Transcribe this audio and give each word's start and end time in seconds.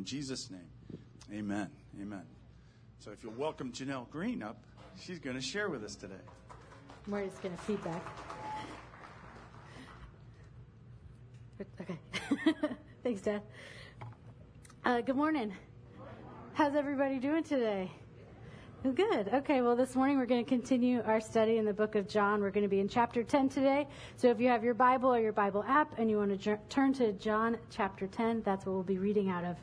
In 0.00 0.06
Jesus' 0.06 0.50
name, 0.50 0.98
amen. 1.30 1.68
Amen. 2.00 2.22
So 3.00 3.10
if 3.10 3.22
you'll 3.22 3.34
welcome 3.34 3.70
Janelle 3.70 4.08
Green 4.08 4.42
up, 4.42 4.64
she's 4.98 5.18
going 5.18 5.36
to 5.36 5.42
share 5.42 5.68
with 5.68 5.84
us 5.84 5.94
today. 5.94 6.14
Marty's 7.06 7.36
going 7.42 7.54
to 7.54 7.62
feedback. 7.64 8.02
Okay. 11.82 11.98
Thanks, 13.02 13.20
Dad. 13.20 13.42
Uh, 14.86 15.02
good 15.02 15.16
morning. 15.16 15.52
How's 16.54 16.76
everybody 16.76 17.18
doing 17.18 17.42
today? 17.42 17.92
Good. 18.82 19.28
Okay, 19.34 19.60
well, 19.60 19.76
this 19.76 19.94
morning 19.94 20.16
we're 20.16 20.24
going 20.24 20.42
to 20.42 20.48
continue 20.48 21.02
our 21.04 21.20
study 21.20 21.58
in 21.58 21.66
the 21.66 21.74
book 21.74 21.94
of 21.94 22.08
John. 22.08 22.40
We're 22.40 22.52
going 22.52 22.64
to 22.64 22.70
be 22.70 22.80
in 22.80 22.88
chapter 22.88 23.22
10 23.22 23.50
today. 23.50 23.86
So 24.16 24.28
if 24.28 24.40
you 24.40 24.48
have 24.48 24.64
your 24.64 24.72
Bible 24.72 25.12
or 25.12 25.20
your 25.20 25.34
Bible 25.34 25.62
app 25.68 25.98
and 25.98 26.08
you 26.08 26.16
want 26.16 26.40
to 26.40 26.58
turn 26.70 26.94
to 26.94 27.12
John 27.12 27.58
chapter 27.68 28.06
10, 28.06 28.40
that's 28.40 28.64
what 28.64 28.72
we'll 28.72 28.82
be 28.82 28.96
reading 28.96 29.28
out 29.28 29.44
of. 29.44 29.58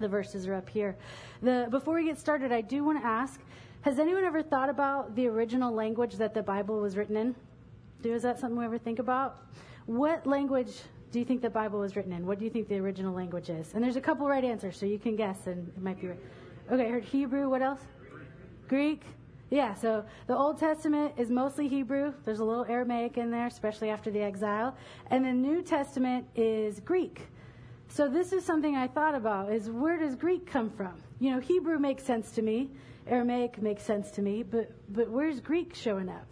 The 0.00 0.08
verses 0.08 0.46
are 0.46 0.54
up 0.54 0.68
here. 0.68 0.96
The, 1.42 1.66
before 1.70 1.94
we 1.94 2.04
get 2.04 2.18
started, 2.18 2.52
I 2.52 2.60
do 2.60 2.84
want 2.84 3.00
to 3.00 3.06
ask 3.06 3.40
Has 3.82 3.98
anyone 3.98 4.24
ever 4.24 4.42
thought 4.42 4.68
about 4.68 5.14
the 5.14 5.26
original 5.26 5.72
language 5.72 6.14
that 6.16 6.34
the 6.34 6.42
Bible 6.42 6.80
was 6.80 6.96
written 6.96 7.16
in? 7.16 7.34
Is 8.04 8.22
that 8.22 8.38
something 8.38 8.58
we 8.58 8.64
ever 8.64 8.78
think 8.78 8.98
about? 8.98 9.42
What 9.86 10.26
language 10.26 10.72
do 11.10 11.18
you 11.18 11.24
think 11.24 11.42
the 11.42 11.50
Bible 11.50 11.80
was 11.80 11.96
written 11.96 12.12
in? 12.12 12.26
What 12.26 12.38
do 12.38 12.44
you 12.44 12.50
think 12.50 12.68
the 12.68 12.78
original 12.78 13.14
language 13.14 13.50
is? 13.50 13.74
And 13.74 13.82
there's 13.82 13.96
a 13.96 14.00
couple 14.00 14.28
right 14.28 14.44
answers, 14.44 14.76
so 14.76 14.86
you 14.86 14.98
can 14.98 15.16
guess, 15.16 15.46
and 15.46 15.68
it 15.68 15.82
might 15.82 16.00
be 16.00 16.08
right. 16.08 16.20
Okay, 16.70 16.86
I 16.86 16.90
heard 16.90 17.04
Hebrew. 17.04 17.48
What 17.48 17.62
else? 17.62 17.80
Greek. 18.68 19.02
Yeah, 19.50 19.72
so 19.72 20.04
the 20.26 20.36
Old 20.36 20.58
Testament 20.58 21.14
is 21.16 21.30
mostly 21.30 21.68
Hebrew. 21.68 22.12
There's 22.26 22.40
a 22.40 22.44
little 22.44 22.66
Aramaic 22.66 23.16
in 23.16 23.30
there, 23.30 23.46
especially 23.46 23.88
after 23.88 24.10
the 24.10 24.20
exile. 24.20 24.76
And 25.10 25.24
the 25.24 25.32
New 25.32 25.62
Testament 25.62 26.26
is 26.36 26.80
Greek. 26.80 27.28
So 27.88 28.08
this 28.08 28.32
is 28.32 28.44
something 28.44 28.76
I 28.76 28.86
thought 28.86 29.14
about 29.14 29.50
is 29.52 29.70
where 29.70 29.98
does 29.98 30.14
Greek 30.14 30.46
come 30.46 30.70
from? 30.70 30.94
You 31.20 31.32
know, 31.32 31.40
Hebrew 31.40 31.78
makes 31.78 32.04
sense 32.04 32.30
to 32.32 32.42
me. 32.42 32.70
Aramaic 33.06 33.60
makes 33.62 33.82
sense 33.82 34.10
to 34.12 34.22
me, 34.22 34.42
but 34.42 34.70
but 34.90 35.08
where's 35.08 35.40
Greek 35.40 35.74
showing 35.74 36.08
up? 36.08 36.26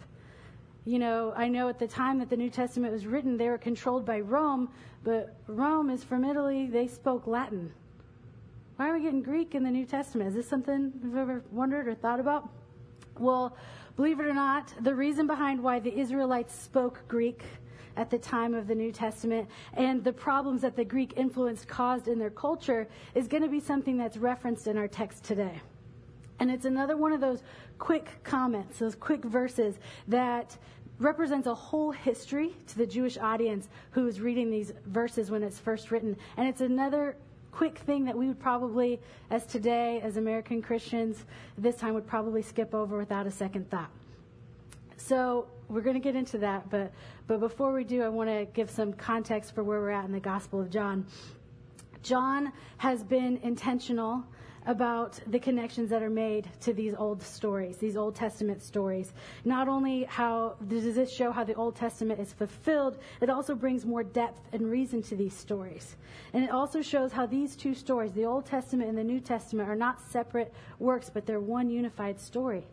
You 0.85 0.99
know, 0.99 1.33
I 1.35 1.47
know 1.47 1.67
at 1.67 1.79
the 1.79 1.87
time 1.87 2.19
that 2.19 2.29
the 2.29 2.37
New 2.37 2.49
Testament 2.49 2.93
was 2.93 3.05
written, 3.05 3.35
they 3.35 3.49
were 3.49 3.57
controlled 3.57 4.05
by 4.05 4.19
Rome, 4.19 4.69
but 5.03 5.35
Rome 5.47 5.89
is 5.89 6.03
from 6.03 6.23
Italy. 6.23 6.67
They 6.67 6.87
spoke 6.87 7.27
Latin. 7.27 7.73
Why 8.77 8.89
are 8.89 8.93
we 8.93 9.01
getting 9.01 9.23
Greek 9.23 9.55
in 9.55 9.63
the 9.63 9.71
New 9.71 9.85
Testament? 9.85 10.29
Is 10.29 10.35
this 10.35 10.47
something 10.47 10.93
you've 11.03 11.17
ever 11.17 11.43
wondered 11.51 11.87
or 11.87 11.95
thought 11.95 12.19
about? 12.19 12.47
Well, 13.17 13.57
believe 13.95 14.19
it 14.19 14.27
or 14.27 14.33
not, 14.33 14.71
the 14.81 14.93
reason 14.93 15.25
behind 15.25 15.61
why 15.61 15.79
the 15.79 15.97
Israelites 15.99 16.53
spoke 16.53 17.03
Greek 17.07 17.43
at 17.97 18.09
the 18.09 18.17
time 18.17 18.53
of 18.53 18.67
the 18.67 18.75
New 18.75 18.91
Testament 18.91 19.49
and 19.73 20.03
the 20.03 20.13
problems 20.13 20.61
that 20.61 20.75
the 20.75 20.85
Greek 20.85 21.13
influence 21.17 21.65
caused 21.65 22.07
in 22.07 22.19
their 22.19 22.29
culture 22.29 22.87
is 23.15 23.27
going 23.27 23.43
to 23.43 23.49
be 23.49 23.59
something 23.59 23.97
that's 23.97 24.15
referenced 24.15 24.67
in 24.67 24.77
our 24.77 24.87
text 24.87 25.23
today. 25.23 25.59
And 26.39 26.51
it's 26.51 26.65
another 26.65 26.95
one 26.95 27.11
of 27.11 27.19
those 27.19 27.41
quick 27.79 28.23
comments, 28.23 28.77
those 28.77 28.95
quick 28.95 29.25
verses 29.25 29.79
that 30.07 30.55
represents 30.99 31.47
a 31.47 31.53
whole 31.53 31.91
history 31.91 32.55
to 32.67 32.77
the 32.77 32.85
Jewish 32.85 33.17
audience 33.17 33.67
who 33.91 34.07
is 34.07 34.21
reading 34.21 34.49
these 34.49 34.71
verses 34.85 35.29
when 35.31 35.43
it's 35.43 35.59
first 35.59 35.91
written. 35.91 36.15
And 36.37 36.47
it's 36.47 36.61
another 36.61 37.15
quick 37.51 37.79
thing 37.79 38.05
that 38.05 38.15
we 38.15 38.27
would 38.27 38.39
probably, 38.39 38.99
as 39.31 39.45
today, 39.47 39.99
as 40.01 40.17
American 40.17 40.61
Christians, 40.61 41.25
this 41.57 41.75
time 41.75 41.95
would 41.95 42.07
probably 42.07 42.43
skip 42.43 42.75
over 42.75 42.97
without 42.97 43.25
a 43.25 43.31
second 43.31 43.69
thought. 43.69 43.89
So 44.97 45.47
we're 45.69 45.81
going 45.81 45.95
to 45.95 45.99
get 46.01 46.15
into 46.15 46.37
that, 46.39 46.69
but 46.69 46.91
but 47.27 47.39
before 47.39 47.73
we 47.73 47.83
do, 47.83 48.03
I 48.03 48.09
want 48.09 48.29
to 48.29 48.45
give 48.53 48.69
some 48.69 48.93
context 48.93 49.53
for 49.53 49.63
where 49.63 49.79
we're 49.79 49.91
at 49.91 50.05
in 50.05 50.11
the 50.11 50.19
Gospel 50.19 50.61
of 50.61 50.69
John. 50.69 51.05
John 52.03 52.53
has 52.77 53.03
been 53.03 53.37
intentional 53.43 54.23
about 54.67 55.19
the 55.27 55.39
connections 55.39 55.89
that 55.89 56.03
are 56.03 56.09
made 56.09 56.49
to 56.59 56.73
these 56.73 56.93
old 56.93 57.23
stories, 57.23 57.77
these 57.77 57.95
Old 57.95 58.15
Testament 58.15 58.61
stories. 58.61 59.13
Not 59.45 59.69
only 59.69 60.03
how 60.03 60.57
does 60.67 60.93
this 60.93 61.11
show 61.11 61.31
how 61.31 61.45
the 61.45 61.55
Old 61.55 61.75
Testament 61.75 62.19
is 62.19 62.33
fulfilled, 62.33 62.97
it 63.21 63.29
also 63.29 63.55
brings 63.55 63.85
more 63.85 64.03
depth 64.03 64.41
and 64.51 64.69
reason 64.69 65.01
to 65.03 65.15
these 65.15 65.33
stories. 65.33 65.95
And 66.33 66.43
it 66.43 66.51
also 66.51 66.81
shows 66.81 67.13
how 67.13 67.25
these 67.25 67.55
two 67.55 67.73
stories, 67.73 68.11
the 68.11 68.25
Old 68.25 68.45
Testament 68.45 68.89
and 68.89 68.97
the 68.97 69.03
New 69.03 69.21
Testament, 69.21 69.69
are 69.69 69.75
not 69.75 70.01
separate 70.01 70.53
works, 70.79 71.09
but 71.09 71.25
they're 71.25 71.39
one 71.39 71.69
unified 71.69 72.19
story. 72.19 72.67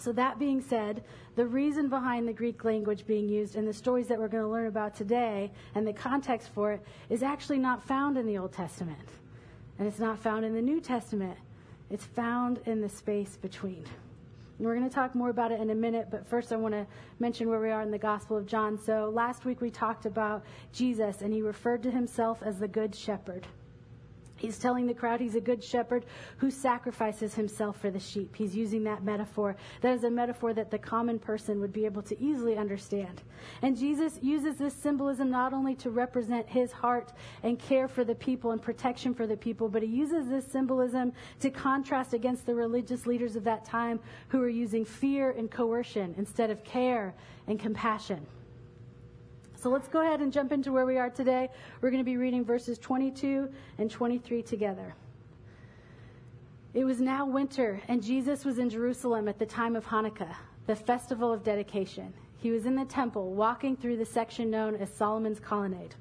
So, 0.00 0.12
that 0.12 0.38
being 0.38 0.60
said, 0.60 1.04
the 1.36 1.46
reason 1.46 1.88
behind 1.88 2.28
the 2.28 2.32
Greek 2.32 2.64
language 2.64 3.06
being 3.06 3.28
used 3.28 3.56
in 3.56 3.64
the 3.64 3.72
stories 3.72 4.08
that 4.08 4.18
we're 4.18 4.28
going 4.28 4.42
to 4.42 4.48
learn 4.48 4.66
about 4.66 4.94
today 4.94 5.50
and 5.74 5.86
the 5.86 5.92
context 5.92 6.50
for 6.54 6.72
it 6.72 6.82
is 7.08 7.22
actually 7.22 7.58
not 7.58 7.82
found 7.82 8.18
in 8.18 8.26
the 8.26 8.38
Old 8.38 8.52
Testament. 8.52 9.08
And 9.78 9.88
it's 9.88 9.98
not 9.98 10.18
found 10.18 10.44
in 10.44 10.54
the 10.54 10.62
New 10.62 10.80
Testament, 10.80 11.36
it's 11.90 12.04
found 12.04 12.60
in 12.66 12.80
the 12.80 12.88
space 12.88 13.36
between. 13.36 13.84
And 14.58 14.66
we're 14.66 14.76
going 14.76 14.88
to 14.88 14.94
talk 14.94 15.14
more 15.14 15.30
about 15.30 15.50
it 15.50 15.60
in 15.60 15.70
a 15.70 15.74
minute, 15.74 16.08
but 16.10 16.26
first 16.26 16.52
I 16.52 16.56
want 16.56 16.74
to 16.74 16.86
mention 17.18 17.48
where 17.48 17.60
we 17.60 17.70
are 17.70 17.82
in 17.82 17.90
the 17.90 17.98
Gospel 17.98 18.36
of 18.36 18.46
John. 18.46 18.78
So 18.78 19.10
last 19.12 19.44
week 19.44 19.60
we 19.60 19.70
talked 19.70 20.06
about 20.06 20.44
Jesus, 20.72 21.22
and 21.22 21.32
he 21.32 21.42
referred 21.42 21.82
to 21.82 21.90
himself 21.90 22.40
as 22.42 22.60
the 22.60 22.68
Good 22.68 22.94
Shepherd. 22.94 23.46
He's 24.44 24.58
telling 24.58 24.86
the 24.86 24.92
crowd 24.92 25.20
he's 25.20 25.36
a 25.36 25.40
good 25.40 25.64
shepherd 25.64 26.04
who 26.36 26.50
sacrifices 26.50 27.34
himself 27.34 27.80
for 27.80 27.90
the 27.90 27.98
sheep. 27.98 28.36
He's 28.36 28.54
using 28.54 28.84
that 28.84 29.02
metaphor. 29.02 29.56
That 29.80 29.94
is 29.94 30.04
a 30.04 30.10
metaphor 30.10 30.52
that 30.52 30.70
the 30.70 30.78
common 30.78 31.18
person 31.18 31.60
would 31.60 31.72
be 31.72 31.86
able 31.86 32.02
to 32.02 32.22
easily 32.22 32.58
understand. 32.58 33.22
And 33.62 33.74
Jesus 33.74 34.18
uses 34.20 34.56
this 34.56 34.74
symbolism 34.74 35.30
not 35.30 35.54
only 35.54 35.74
to 35.76 35.88
represent 35.88 36.46
his 36.46 36.72
heart 36.72 37.14
and 37.42 37.58
care 37.58 37.88
for 37.88 38.04
the 38.04 38.14
people 38.14 38.50
and 38.50 38.60
protection 38.60 39.14
for 39.14 39.26
the 39.26 39.36
people, 39.36 39.70
but 39.70 39.82
he 39.82 39.88
uses 39.88 40.28
this 40.28 40.44
symbolism 40.44 41.14
to 41.40 41.48
contrast 41.48 42.12
against 42.12 42.44
the 42.44 42.54
religious 42.54 43.06
leaders 43.06 43.36
of 43.36 43.44
that 43.44 43.64
time 43.64 43.98
who 44.28 44.40
were 44.40 44.50
using 44.50 44.84
fear 44.84 45.30
and 45.30 45.50
coercion 45.50 46.14
instead 46.18 46.50
of 46.50 46.62
care 46.64 47.14
and 47.46 47.58
compassion. 47.58 48.26
So 49.64 49.70
let's 49.70 49.88
go 49.88 50.02
ahead 50.02 50.20
and 50.20 50.30
jump 50.30 50.52
into 50.52 50.72
where 50.72 50.84
we 50.84 50.98
are 50.98 51.08
today. 51.08 51.48
We're 51.80 51.88
going 51.88 52.02
to 52.02 52.04
be 52.04 52.18
reading 52.18 52.44
verses 52.44 52.76
22 52.76 53.48
and 53.78 53.90
23 53.90 54.42
together. 54.42 54.94
It 56.74 56.84
was 56.84 57.00
now 57.00 57.24
winter, 57.24 57.80
and 57.88 58.02
Jesus 58.02 58.44
was 58.44 58.58
in 58.58 58.68
Jerusalem 58.68 59.26
at 59.26 59.38
the 59.38 59.46
time 59.46 59.74
of 59.74 59.86
Hanukkah, 59.86 60.36
the 60.66 60.76
festival 60.76 61.32
of 61.32 61.42
dedication. 61.42 62.12
He 62.36 62.50
was 62.50 62.66
in 62.66 62.76
the 62.76 62.84
temple, 62.84 63.32
walking 63.32 63.74
through 63.74 63.96
the 63.96 64.04
section 64.04 64.50
known 64.50 64.76
as 64.76 64.92
Solomon's 64.92 65.40
Colonnade. 65.40 65.94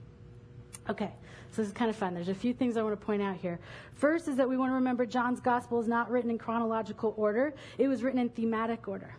Okay, 0.90 1.14
so 1.52 1.62
this 1.62 1.68
is 1.68 1.74
kind 1.74 1.90
of 1.90 1.96
fun. 1.96 2.14
There's 2.14 2.28
a 2.28 2.36
few 2.36 2.54
things 2.54 2.76
I 2.76 2.84
want 2.84 3.00
to 3.00 3.06
point 3.06 3.22
out 3.22 3.38
here. 3.38 3.62
First 3.94 4.28
is 4.28 4.36
that 4.36 4.50
we 4.50 4.58
want 4.58 4.72
to 4.72 4.76
remember 4.76 5.06
John's 5.06 5.40
gospel 5.40 5.80
is 5.80 5.88
not 5.88 6.12
written 6.12 6.30
in 6.30 6.38
chronological 6.38 7.14
order, 7.16 7.54
it 7.78 7.88
was 7.88 8.04
written 8.04 8.20
in 8.20 8.28
thematic 8.28 8.90
order. 8.90 9.16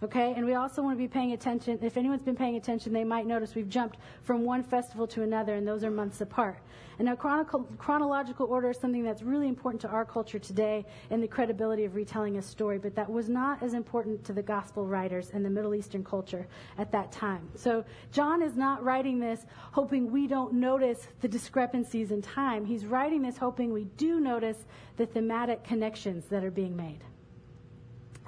Okay, 0.00 0.32
and 0.36 0.46
we 0.46 0.54
also 0.54 0.80
want 0.80 0.96
to 0.96 0.98
be 0.98 1.08
paying 1.08 1.32
attention. 1.32 1.76
If 1.82 1.96
anyone's 1.96 2.22
been 2.22 2.36
paying 2.36 2.54
attention, 2.54 2.92
they 2.92 3.02
might 3.02 3.26
notice 3.26 3.56
we've 3.56 3.68
jumped 3.68 3.98
from 4.22 4.44
one 4.44 4.62
festival 4.62 5.08
to 5.08 5.22
another, 5.24 5.56
and 5.56 5.66
those 5.66 5.82
are 5.82 5.90
months 5.90 6.20
apart. 6.20 6.60
And 7.00 7.06
now, 7.06 7.16
chronological 7.16 8.46
order 8.46 8.70
is 8.70 8.78
something 8.78 9.02
that's 9.02 9.22
really 9.22 9.48
important 9.48 9.80
to 9.82 9.88
our 9.88 10.04
culture 10.04 10.38
today 10.38 10.86
and 11.10 11.20
the 11.20 11.26
credibility 11.26 11.84
of 11.84 11.96
retelling 11.96 12.36
a 12.36 12.42
story, 12.42 12.78
but 12.78 12.94
that 12.94 13.10
was 13.10 13.28
not 13.28 13.60
as 13.60 13.74
important 13.74 14.24
to 14.24 14.32
the 14.32 14.42
gospel 14.42 14.86
writers 14.86 15.30
in 15.30 15.42
the 15.42 15.50
Middle 15.50 15.74
Eastern 15.74 16.04
culture 16.04 16.46
at 16.76 16.92
that 16.92 17.10
time. 17.10 17.48
So, 17.56 17.84
John 18.12 18.40
is 18.40 18.56
not 18.56 18.84
writing 18.84 19.18
this 19.18 19.46
hoping 19.72 20.12
we 20.12 20.28
don't 20.28 20.54
notice 20.54 21.08
the 21.22 21.28
discrepancies 21.28 22.12
in 22.12 22.22
time. 22.22 22.64
He's 22.64 22.86
writing 22.86 23.20
this 23.22 23.36
hoping 23.36 23.72
we 23.72 23.84
do 23.96 24.20
notice 24.20 24.58
the 24.96 25.06
thematic 25.06 25.64
connections 25.64 26.26
that 26.26 26.44
are 26.44 26.52
being 26.52 26.76
made. 26.76 27.02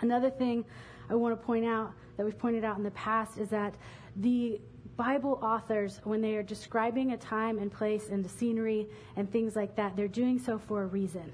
Another 0.00 0.31
thing 0.31 0.64
I 1.10 1.15
want 1.15 1.38
to 1.38 1.47
point 1.47 1.65
out 1.65 1.93
that 2.16 2.25
we've 2.25 2.38
pointed 2.38 2.65
out 2.65 2.76
in 2.78 2.84
the 2.84 2.93
past 2.93 3.37
is 3.37 3.48
that 3.48 3.75
the 4.16 4.60
Bible 4.97 5.41
authors, 5.43 6.00
when 6.04 6.21
they 6.21 6.37
are 6.37 6.43
describing 6.43 7.12
a 7.12 7.16
time 7.16 7.59
and 7.59 7.72
place 7.72 8.10
and 8.10 8.25
the 8.25 8.28
scenery 8.28 8.87
and 9.16 9.31
things 9.31 9.56
like 9.56 9.75
that, 9.76 9.97
they're 9.97 10.09
doing 10.09 10.38
so 10.38 10.59
for 10.59 10.82
a 10.82 10.87
reason. 10.87 11.32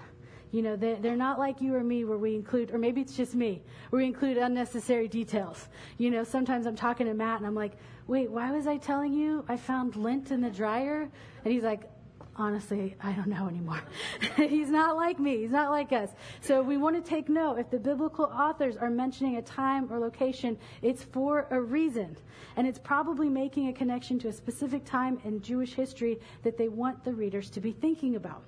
You 0.52 0.62
know, 0.62 0.76
they're, 0.76 1.16
not 1.16 1.38
like 1.38 1.60
you 1.60 1.74
or 1.74 1.82
me 1.82 2.04
where 2.04 2.16
we 2.16 2.34
include, 2.34 2.70
or 2.70 2.78
maybe 2.78 3.00
it's 3.00 3.16
just 3.16 3.34
me, 3.34 3.62
where 3.90 4.00
we 4.00 4.06
include 4.06 4.38
unnecessary 4.38 5.08
details. 5.08 5.68
You 5.98 6.10
know, 6.10 6.24
sometimes 6.24 6.66
I'm 6.66 6.76
talking 6.76 7.06
to 7.06 7.14
Matt 7.14 7.38
and 7.38 7.46
I'm 7.46 7.54
like, 7.54 7.72
wait, 8.06 8.30
why 8.30 8.52
was 8.52 8.66
I 8.66 8.78
telling 8.78 9.12
you 9.12 9.44
I 9.48 9.56
found 9.56 9.96
lint 9.96 10.30
in 10.30 10.40
the 10.40 10.48
dryer? 10.48 11.10
And 11.44 11.52
he's 11.52 11.64
like, 11.64 11.90
honestly, 12.38 12.94
I 13.02 13.12
don't 13.12 13.28
know 13.28 13.48
anymore. 13.48 13.82
He's 14.36 14.70
not 14.70 14.96
like 14.96 15.18
me. 15.18 15.38
He's 15.38 15.50
not 15.50 15.70
like 15.70 15.92
us. 15.92 16.10
So 16.40 16.62
we 16.62 16.76
want 16.76 16.96
to 16.96 17.08
take 17.08 17.28
note. 17.28 17.58
If 17.58 17.70
the 17.70 17.78
biblical 17.78 18.26
authors 18.26 18.76
are 18.76 18.90
mentioning 18.90 19.36
a 19.36 19.42
time 19.42 19.92
or 19.92 19.98
location, 19.98 20.58
it's 20.82 21.02
for 21.02 21.46
a 21.50 21.60
reason. 21.60 22.16
And 22.56 22.66
it's 22.66 22.78
probably 22.78 23.28
making 23.28 23.68
a 23.68 23.72
connection 23.72 24.18
to 24.20 24.28
a 24.28 24.32
specific 24.32 24.84
time 24.84 25.18
in 25.24 25.40
Jewish 25.40 25.74
history 25.74 26.18
that 26.42 26.56
they 26.56 26.68
want 26.68 27.04
the 27.04 27.12
readers 27.12 27.50
to 27.50 27.60
be 27.60 27.72
thinking 27.72 28.16
about. 28.16 28.42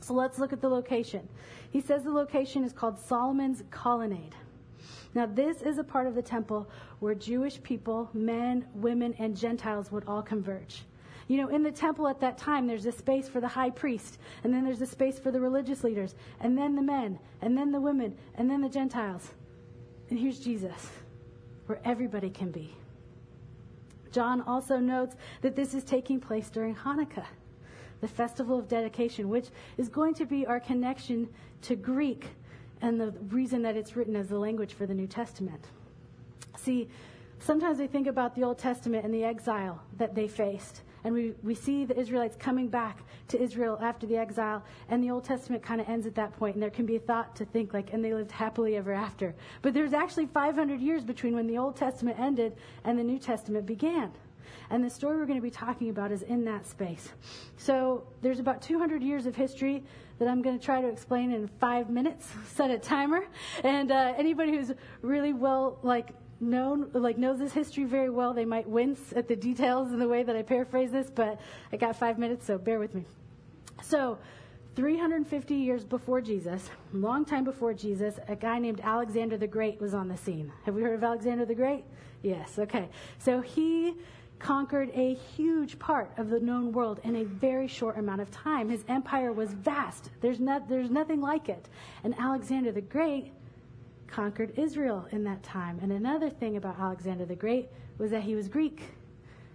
So 0.00 0.14
let's 0.14 0.38
look 0.38 0.52
at 0.52 0.60
the 0.60 0.68
location. 0.68 1.28
He 1.70 1.80
says 1.80 2.04
the 2.04 2.10
location 2.10 2.64
is 2.64 2.72
called 2.72 2.98
Solomon's 2.98 3.62
Colonnade. 3.70 4.34
Now, 5.14 5.26
this 5.26 5.60
is 5.60 5.78
a 5.78 5.84
part 5.84 6.06
of 6.06 6.14
the 6.14 6.22
temple 6.22 6.68
where 7.00 7.14
Jewish 7.14 7.62
people, 7.62 8.08
men, 8.14 8.66
women, 8.74 9.14
and 9.18 9.36
Gentiles 9.36 9.90
would 9.90 10.04
all 10.06 10.22
converge. 10.22 10.84
You 11.30 11.36
know, 11.36 11.46
in 11.46 11.62
the 11.62 11.70
temple 11.70 12.08
at 12.08 12.18
that 12.22 12.38
time, 12.38 12.66
there's 12.66 12.86
a 12.86 12.90
space 12.90 13.28
for 13.28 13.40
the 13.40 13.46
high 13.46 13.70
priest, 13.70 14.18
and 14.42 14.52
then 14.52 14.64
there's 14.64 14.82
a 14.82 14.86
space 14.86 15.16
for 15.16 15.30
the 15.30 15.38
religious 15.38 15.84
leaders, 15.84 16.16
and 16.40 16.58
then 16.58 16.74
the 16.74 16.82
men, 16.82 17.20
and 17.40 17.56
then 17.56 17.70
the 17.70 17.80
women, 17.80 18.16
and 18.34 18.50
then 18.50 18.60
the 18.60 18.68
Gentiles. 18.68 19.30
And 20.08 20.18
here's 20.18 20.40
Jesus, 20.40 20.88
where 21.66 21.80
everybody 21.84 22.30
can 22.30 22.50
be. 22.50 22.74
John 24.10 24.40
also 24.40 24.78
notes 24.78 25.14
that 25.42 25.54
this 25.54 25.72
is 25.72 25.84
taking 25.84 26.18
place 26.18 26.50
during 26.50 26.74
Hanukkah, 26.74 27.26
the 28.00 28.08
festival 28.08 28.58
of 28.58 28.66
dedication, 28.66 29.28
which 29.28 29.50
is 29.78 29.88
going 29.88 30.14
to 30.14 30.26
be 30.26 30.48
our 30.48 30.58
connection 30.58 31.28
to 31.62 31.76
Greek 31.76 32.26
and 32.82 33.00
the 33.00 33.12
reason 33.28 33.62
that 33.62 33.76
it's 33.76 33.94
written 33.94 34.16
as 34.16 34.26
the 34.26 34.38
language 34.40 34.72
for 34.72 34.84
the 34.84 34.94
New 34.94 35.06
Testament. 35.06 35.64
See, 36.56 36.88
sometimes 37.38 37.78
we 37.78 37.86
think 37.86 38.08
about 38.08 38.34
the 38.34 38.42
Old 38.42 38.58
Testament 38.58 39.04
and 39.04 39.14
the 39.14 39.22
exile 39.22 39.80
that 39.96 40.16
they 40.16 40.26
faced. 40.26 40.82
And 41.04 41.14
we, 41.14 41.34
we 41.42 41.54
see 41.54 41.84
the 41.84 41.98
Israelites 41.98 42.36
coming 42.36 42.68
back 42.68 43.02
to 43.28 43.40
Israel 43.40 43.78
after 43.80 44.06
the 44.06 44.16
exile, 44.16 44.62
and 44.88 45.02
the 45.02 45.10
Old 45.10 45.24
Testament 45.24 45.62
kind 45.62 45.80
of 45.80 45.88
ends 45.88 46.06
at 46.06 46.14
that 46.16 46.36
point, 46.36 46.54
and 46.54 46.62
there 46.62 46.70
can 46.70 46.86
be 46.86 46.96
a 46.96 47.00
thought 47.00 47.34
to 47.36 47.44
think 47.44 47.72
like, 47.72 47.92
and 47.92 48.04
they 48.04 48.12
lived 48.12 48.32
happily 48.32 48.76
ever 48.76 48.92
after. 48.92 49.34
But 49.62 49.74
there's 49.74 49.92
actually 49.92 50.26
500 50.26 50.80
years 50.80 51.04
between 51.04 51.34
when 51.34 51.46
the 51.46 51.58
Old 51.58 51.76
Testament 51.76 52.18
ended 52.18 52.54
and 52.84 52.98
the 52.98 53.04
New 53.04 53.18
Testament 53.18 53.66
began. 53.66 54.12
And 54.70 54.84
the 54.84 54.90
story 54.90 55.16
we're 55.16 55.26
going 55.26 55.38
to 55.38 55.42
be 55.42 55.50
talking 55.50 55.90
about 55.90 56.12
is 56.12 56.22
in 56.22 56.44
that 56.44 56.66
space. 56.66 57.12
So 57.56 58.04
there's 58.22 58.38
about 58.38 58.62
200 58.62 59.02
years 59.02 59.26
of 59.26 59.34
history 59.34 59.82
that 60.18 60.28
I'm 60.28 60.42
going 60.42 60.58
to 60.58 60.64
try 60.64 60.80
to 60.80 60.88
explain 60.88 61.32
in 61.32 61.48
five 61.60 61.90
minutes. 61.90 62.28
Set 62.46 62.70
a 62.70 62.78
timer, 62.78 63.26
and 63.64 63.90
uh, 63.90 64.14
anybody 64.16 64.52
who's 64.52 64.72
really 65.02 65.32
well 65.32 65.78
like 65.82 66.10
known 66.40 66.90
like 66.92 67.18
knows 67.18 67.38
this 67.38 67.52
history 67.52 67.84
very 67.84 68.10
well, 68.10 68.32
they 68.32 68.44
might 68.44 68.68
wince 68.68 69.12
at 69.14 69.28
the 69.28 69.36
details 69.36 69.92
in 69.92 69.98
the 69.98 70.08
way 70.08 70.22
that 70.22 70.36
I 70.36 70.42
paraphrase 70.42 70.90
this, 70.90 71.10
but 71.10 71.40
I 71.72 71.76
got 71.76 71.96
five 71.96 72.18
minutes, 72.18 72.46
so 72.46 72.58
bear 72.58 72.78
with 72.78 72.94
me. 72.94 73.04
So. 73.82 74.18
350 74.76 75.54
years 75.56 75.84
before 75.84 76.20
Jesus, 76.20 76.70
long 76.92 77.24
time 77.24 77.42
before 77.42 77.74
Jesus, 77.74 78.20
a 78.28 78.36
guy 78.36 78.58
named 78.58 78.80
Alexander 78.82 79.36
the 79.36 79.46
Great 79.46 79.80
was 79.80 79.94
on 79.94 80.06
the 80.06 80.16
scene. 80.16 80.50
Have 80.64 80.76
we 80.76 80.82
heard 80.82 80.94
of 80.94 81.02
Alexander 81.02 81.44
the 81.44 81.56
Great? 81.56 81.84
Yes, 82.22 82.58
okay. 82.58 82.88
So 83.18 83.40
he 83.40 83.94
conquered 84.38 84.90
a 84.94 85.14
huge 85.14 85.78
part 85.78 86.10
of 86.16 86.30
the 86.30 86.40
known 86.40 86.72
world 86.72 87.00
in 87.04 87.16
a 87.16 87.24
very 87.24 87.68
short 87.68 87.98
amount 87.98 88.20
of 88.20 88.30
time. 88.30 88.68
His 88.68 88.84
empire 88.88 89.32
was 89.32 89.52
vast. 89.52 90.10
There's, 90.20 90.40
not, 90.40 90.68
there's 90.68 90.90
nothing 90.90 91.20
like 91.20 91.48
it. 91.48 91.68
And 92.02 92.14
Alexander 92.18 92.72
the 92.72 92.80
Great 92.80 93.32
conquered 94.10 94.52
Israel 94.58 95.06
in 95.12 95.24
that 95.24 95.42
time. 95.42 95.78
And 95.82 95.92
another 95.92 96.30
thing 96.30 96.56
about 96.56 96.78
Alexander 96.78 97.24
the 97.24 97.36
Great 97.36 97.68
was 97.98 98.10
that 98.10 98.22
he 98.22 98.34
was 98.34 98.48
Greek. 98.48 98.82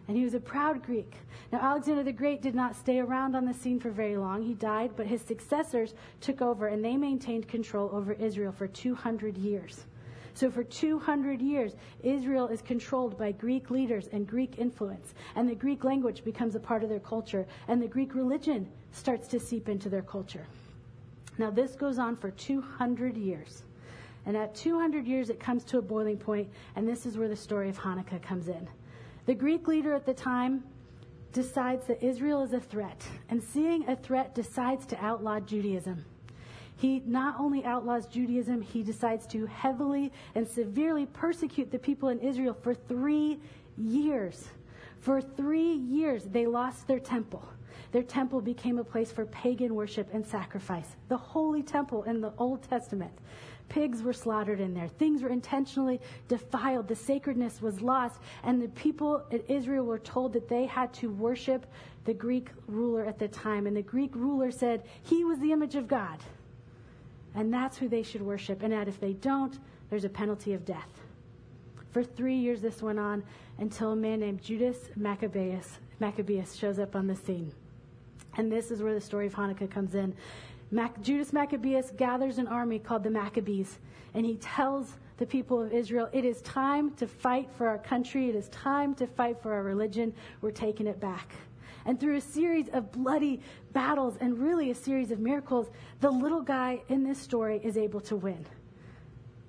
And 0.07 0.15
he 0.15 0.23
was 0.23 0.35
a 0.35 0.39
proud 0.39 0.83
Greek. 0.83 1.15
Now, 1.51 1.59
Alexander 1.61 2.03
the 2.03 2.11
Great 2.11 2.41
did 2.41 2.53
not 2.53 2.75
stay 2.75 2.99
around 2.99 3.35
on 3.35 3.45
the 3.45 3.53
scene 3.53 3.79
for 3.79 3.89
very 3.89 4.17
long. 4.17 4.43
He 4.43 4.53
died, 4.53 4.91
but 4.95 5.07
his 5.07 5.21
successors 5.21 5.95
took 6.21 6.41
over 6.41 6.67
and 6.67 6.83
they 6.83 6.95
maintained 6.95 7.47
control 7.47 7.89
over 7.91 8.13
Israel 8.13 8.51
for 8.51 8.67
200 8.67 9.37
years. 9.37 9.85
So, 10.35 10.51
for 10.51 10.65
200 10.65 11.41
years, 11.41 11.75
Israel 12.03 12.49
is 12.49 12.61
controlled 12.61 13.17
by 13.17 13.31
Greek 13.31 13.71
leaders 13.71 14.09
and 14.11 14.27
Greek 14.27 14.59
influence. 14.59 15.13
And 15.35 15.49
the 15.49 15.55
Greek 15.55 15.85
language 15.85 16.25
becomes 16.25 16.55
a 16.55 16.59
part 16.59 16.83
of 16.83 16.89
their 16.89 16.99
culture. 16.99 17.47
And 17.69 17.81
the 17.81 17.87
Greek 17.87 18.13
religion 18.13 18.67
starts 18.91 19.29
to 19.29 19.39
seep 19.39 19.69
into 19.69 19.87
their 19.87 20.01
culture. 20.01 20.45
Now, 21.37 21.51
this 21.51 21.75
goes 21.75 21.99
on 21.99 22.17
for 22.17 22.31
200 22.31 23.15
years. 23.15 23.63
And 24.25 24.35
at 24.35 24.55
200 24.55 25.05
years, 25.05 25.29
it 25.29 25.39
comes 25.39 25.63
to 25.65 25.77
a 25.77 25.81
boiling 25.81 26.17
point, 26.17 26.49
and 26.75 26.87
this 26.87 27.05
is 27.05 27.17
where 27.17 27.27
the 27.27 27.35
story 27.35 27.69
of 27.69 27.77
Hanukkah 27.77 28.21
comes 28.21 28.47
in. 28.47 28.67
The 29.25 29.35
Greek 29.35 29.67
leader 29.67 29.93
at 29.93 30.05
the 30.05 30.13
time 30.13 30.63
decides 31.31 31.85
that 31.87 32.03
Israel 32.03 32.41
is 32.43 32.53
a 32.53 32.59
threat, 32.59 33.05
and 33.29 33.43
seeing 33.43 33.87
a 33.89 33.95
threat, 33.95 34.33
decides 34.33 34.85
to 34.87 34.97
outlaw 35.03 35.39
Judaism. 35.39 36.05
He 36.77 37.01
not 37.05 37.39
only 37.39 37.63
outlaws 37.63 38.07
Judaism, 38.07 38.61
he 38.61 38.83
decides 38.83 39.25
to 39.27 39.45
heavily 39.45 40.11
and 40.33 40.47
severely 40.47 41.05
persecute 41.05 41.71
the 41.71 41.79
people 41.79 42.09
in 42.09 42.19
Israel 42.19 42.55
for 42.61 42.73
three 42.73 43.39
years. 43.77 44.47
For 44.99 45.21
three 45.21 45.73
years, 45.73 46.23
they 46.25 46.45
lost 46.45 46.87
their 46.87 46.99
temple. 46.99 47.47
Their 47.91 48.03
temple 48.03 48.41
became 48.41 48.77
a 48.77 48.83
place 48.83 49.11
for 49.11 49.25
pagan 49.25 49.73
worship 49.73 50.09
and 50.13 50.25
sacrifice. 50.25 50.95
The 51.07 51.17
holy 51.17 51.63
temple 51.63 52.03
in 52.03 52.19
the 52.19 52.33
Old 52.37 52.63
Testament. 52.63 53.13
Pigs 53.69 54.03
were 54.03 54.13
slaughtered 54.13 54.59
in 54.59 54.73
there. 54.73 54.87
Things 54.87 55.21
were 55.21 55.29
intentionally 55.29 55.99
defiled. 56.27 56.87
The 56.87 56.95
sacredness 56.95 57.61
was 57.61 57.81
lost. 57.81 58.19
And 58.43 58.61
the 58.61 58.69
people 58.69 59.23
in 59.31 59.41
Israel 59.47 59.85
were 59.85 59.99
told 59.99 60.33
that 60.33 60.47
they 60.47 60.65
had 60.65 60.93
to 60.95 61.09
worship 61.09 61.65
the 62.05 62.13
Greek 62.13 62.49
ruler 62.67 63.05
at 63.05 63.17
the 63.17 63.27
time. 63.27 63.67
And 63.67 63.75
the 63.75 63.81
Greek 63.81 64.15
ruler 64.15 64.51
said 64.51 64.83
he 65.03 65.23
was 65.23 65.39
the 65.39 65.51
image 65.51 65.75
of 65.75 65.87
God. 65.87 66.19
And 67.33 67.53
that's 67.53 67.77
who 67.77 67.89
they 67.89 68.03
should 68.03 68.21
worship. 68.21 68.63
And 68.63 68.71
that 68.71 68.87
if 68.87 68.99
they 68.99 69.13
don't, 69.13 69.57
there's 69.89 70.05
a 70.05 70.09
penalty 70.09 70.53
of 70.53 70.65
death. 70.65 71.01
For 71.91 72.03
three 72.03 72.35
years, 72.35 72.61
this 72.61 72.81
went 72.81 72.99
on 72.99 73.23
until 73.57 73.93
a 73.93 73.95
man 73.95 74.19
named 74.19 74.41
Judas 74.41 74.89
Maccabeus, 74.95 75.79
Maccabeus 75.99 76.53
shows 76.53 76.77
up 76.77 76.95
on 76.95 77.07
the 77.07 77.15
scene. 77.15 77.51
And 78.37 78.51
this 78.51 78.69
is 78.69 78.83
where 78.83 78.93
the 78.93 79.01
story 79.01 79.27
of 79.27 79.33
Hanukkah 79.33 79.69
comes 79.71 79.95
in. 79.95 80.13
Mac- 80.71 81.01
Judas 81.01 81.31
Maccabeus 81.31 81.91
gathers 81.91 82.37
an 82.37 82.47
army 82.47 82.79
called 82.79 83.03
the 83.03 83.09
Maccabees, 83.09 83.79
and 84.13 84.25
he 84.25 84.35
tells 84.37 84.97
the 85.17 85.25
people 85.25 85.61
of 85.61 85.71
Israel, 85.71 86.09
It 86.11 86.25
is 86.25 86.41
time 86.41 86.91
to 86.95 87.07
fight 87.07 87.49
for 87.57 87.67
our 87.67 87.77
country. 87.77 88.29
It 88.29 88.35
is 88.35 88.49
time 88.49 88.95
to 88.95 89.07
fight 89.07 89.41
for 89.41 89.53
our 89.53 89.63
religion. 89.63 90.13
We're 90.41 90.51
taking 90.51 90.87
it 90.87 90.99
back. 90.99 91.33
And 91.85 91.99
through 91.99 92.15
a 92.17 92.21
series 92.21 92.67
of 92.69 92.91
bloody 92.91 93.41
battles 93.71 94.17
and 94.19 94.39
really 94.39 94.71
a 94.71 94.75
series 94.75 95.11
of 95.11 95.19
miracles, 95.19 95.67
the 96.01 96.09
little 96.09 96.41
guy 96.41 96.81
in 96.89 97.03
this 97.03 97.19
story 97.19 97.61
is 97.63 97.77
able 97.77 98.01
to 98.01 98.15
win. 98.15 98.45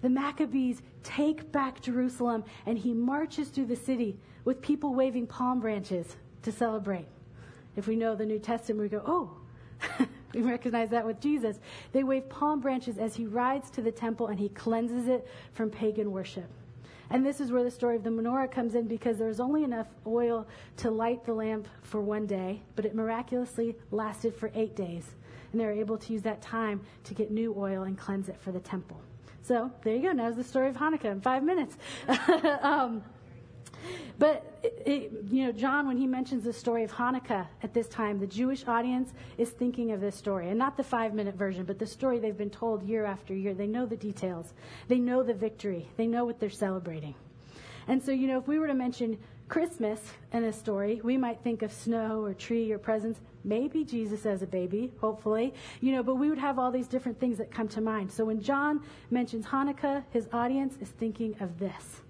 The 0.02 0.10
Maccabees 0.10 0.82
take 1.02 1.50
back 1.50 1.80
Jerusalem, 1.80 2.44
and 2.66 2.78
he 2.78 2.92
marches 2.92 3.48
through 3.48 3.66
the 3.66 3.76
city 3.76 4.18
with 4.44 4.60
people 4.60 4.94
waving 4.94 5.26
palm 5.26 5.60
branches 5.60 6.16
to 6.42 6.52
celebrate. 6.52 7.06
If 7.74 7.86
we 7.88 7.96
know 7.96 8.14
the 8.14 8.26
New 8.26 8.38
Testament, 8.38 8.82
we 8.82 8.88
go, 8.88 9.02
oh, 9.06 10.06
we 10.36 10.42
recognize 10.42 10.90
that 10.90 11.06
with 11.06 11.20
Jesus. 11.20 11.58
They 11.92 12.04
wave 12.04 12.28
palm 12.28 12.60
branches 12.60 12.98
as 12.98 13.16
he 13.16 13.26
rides 13.26 13.70
to 13.70 13.82
the 13.82 13.90
temple 13.90 14.28
and 14.28 14.38
he 14.38 14.50
cleanses 14.50 15.08
it 15.08 15.26
from 15.54 15.70
pagan 15.70 16.12
worship. 16.12 16.48
And 17.10 17.24
this 17.24 17.40
is 17.40 17.52
where 17.52 17.62
the 17.62 17.70
story 17.70 17.96
of 17.96 18.02
the 18.02 18.10
menorah 18.10 18.50
comes 18.50 18.74
in 18.74 18.86
because 18.86 19.16
there 19.16 19.28
was 19.28 19.40
only 19.40 19.64
enough 19.64 19.86
oil 20.06 20.46
to 20.78 20.90
light 20.90 21.24
the 21.24 21.32
lamp 21.32 21.68
for 21.82 22.00
one 22.00 22.26
day, 22.26 22.62
but 22.74 22.84
it 22.84 22.94
miraculously 22.94 23.76
lasted 23.92 24.34
for 24.34 24.50
eight 24.54 24.74
days. 24.74 25.14
And 25.52 25.60
they 25.60 25.64
were 25.64 25.72
able 25.72 25.96
to 25.98 26.12
use 26.12 26.22
that 26.22 26.42
time 26.42 26.80
to 27.04 27.14
get 27.14 27.30
new 27.30 27.54
oil 27.56 27.84
and 27.84 27.96
cleanse 27.96 28.28
it 28.28 28.40
for 28.40 28.50
the 28.50 28.60
temple. 28.60 29.00
So 29.42 29.70
there 29.84 29.94
you 29.94 30.02
go. 30.02 30.12
Now 30.12 30.28
is 30.28 30.36
the 30.36 30.42
story 30.42 30.68
of 30.68 30.76
Hanukkah 30.76 31.04
in 31.04 31.20
five 31.20 31.44
minutes. 31.44 31.76
um, 32.60 33.04
but, 34.18 34.58
it, 34.62 34.82
it, 34.86 35.12
you 35.30 35.44
know, 35.44 35.52
John, 35.52 35.86
when 35.86 35.96
he 35.96 36.06
mentions 36.06 36.44
the 36.44 36.52
story 36.52 36.84
of 36.84 36.92
Hanukkah 36.92 37.46
at 37.62 37.74
this 37.74 37.88
time, 37.88 38.18
the 38.18 38.26
Jewish 38.26 38.66
audience 38.66 39.12
is 39.38 39.50
thinking 39.50 39.92
of 39.92 40.00
this 40.00 40.16
story. 40.16 40.48
And 40.48 40.58
not 40.58 40.76
the 40.76 40.84
five 40.84 41.14
minute 41.14 41.34
version, 41.34 41.64
but 41.64 41.78
the 41.78 41.86
story 41.86 42.18
they've 42.18 42.36
been 42.36 42.50
told 42.50 42.82
year 42.82 43.04
after 43.04 43.34
year. 43.34 43.54
They 43.54 43.66
know 43.66 43.86
the 43.86 43.96
details, 43.96 44.54
they 44.88 44.98
know 44.98 45.22
the 45.22 45.34
victory, 45.34 45.88
they 45.96 46.06
know 46.06 46.24
what 46.24 46.40
they're 46.40 46.50
celebrating. 46.50 47.14
And 47.88 48.02
so, 48.02 48.10
you 48.12 48.26
know, 48.26 48.38
if 48.38 48.48
we 48.48 48.58
were 48.58 48.66
to 48.66 48.74
mention 48.74 49.18
Christmas 49.48 50.00
in 50.32 50.44
a 50.44 50.52
story, 50.52 51.00
we 51.04 51.16
might 51.16 51.40
think 51.42 51.62
of 51.62 51.72
snow 51.72 52.24
or 52.24 52.34
tree 52.34 52.72
or 52.72 52.78
presents, 52.78 53.20
maybe 53.44 53.84
Jesus 53.84 54.26
as 54.26 54.42
a 54.42 54.46
baby, 54.46 54.92
hopefully, 55.00 55.54
you 55.80 55.92
know, 55.92 56.02
but 56.02 56.16
we 56.16 56.28
would 56.28 56.38
have 56.38 56.58
all 56.58 56.72
these 56.72 56.88
different 56.88 57.20
things 57.20 57.38
that 57.38 57.52
come 57.52 57.68
to 57.68 57.80
mind. 57.80 58.10
So 58.10 58.24
when 58.24 58.40
John 58.40 58.82
mentions 59.10 59.46
Hanukkah, 59.46 60.02
his 60.10 60.28
audience 60.32 60.76
is 60.80 60.88
thinking 60.88 61.36
of 61.38 61.60
this. 61.60 62.02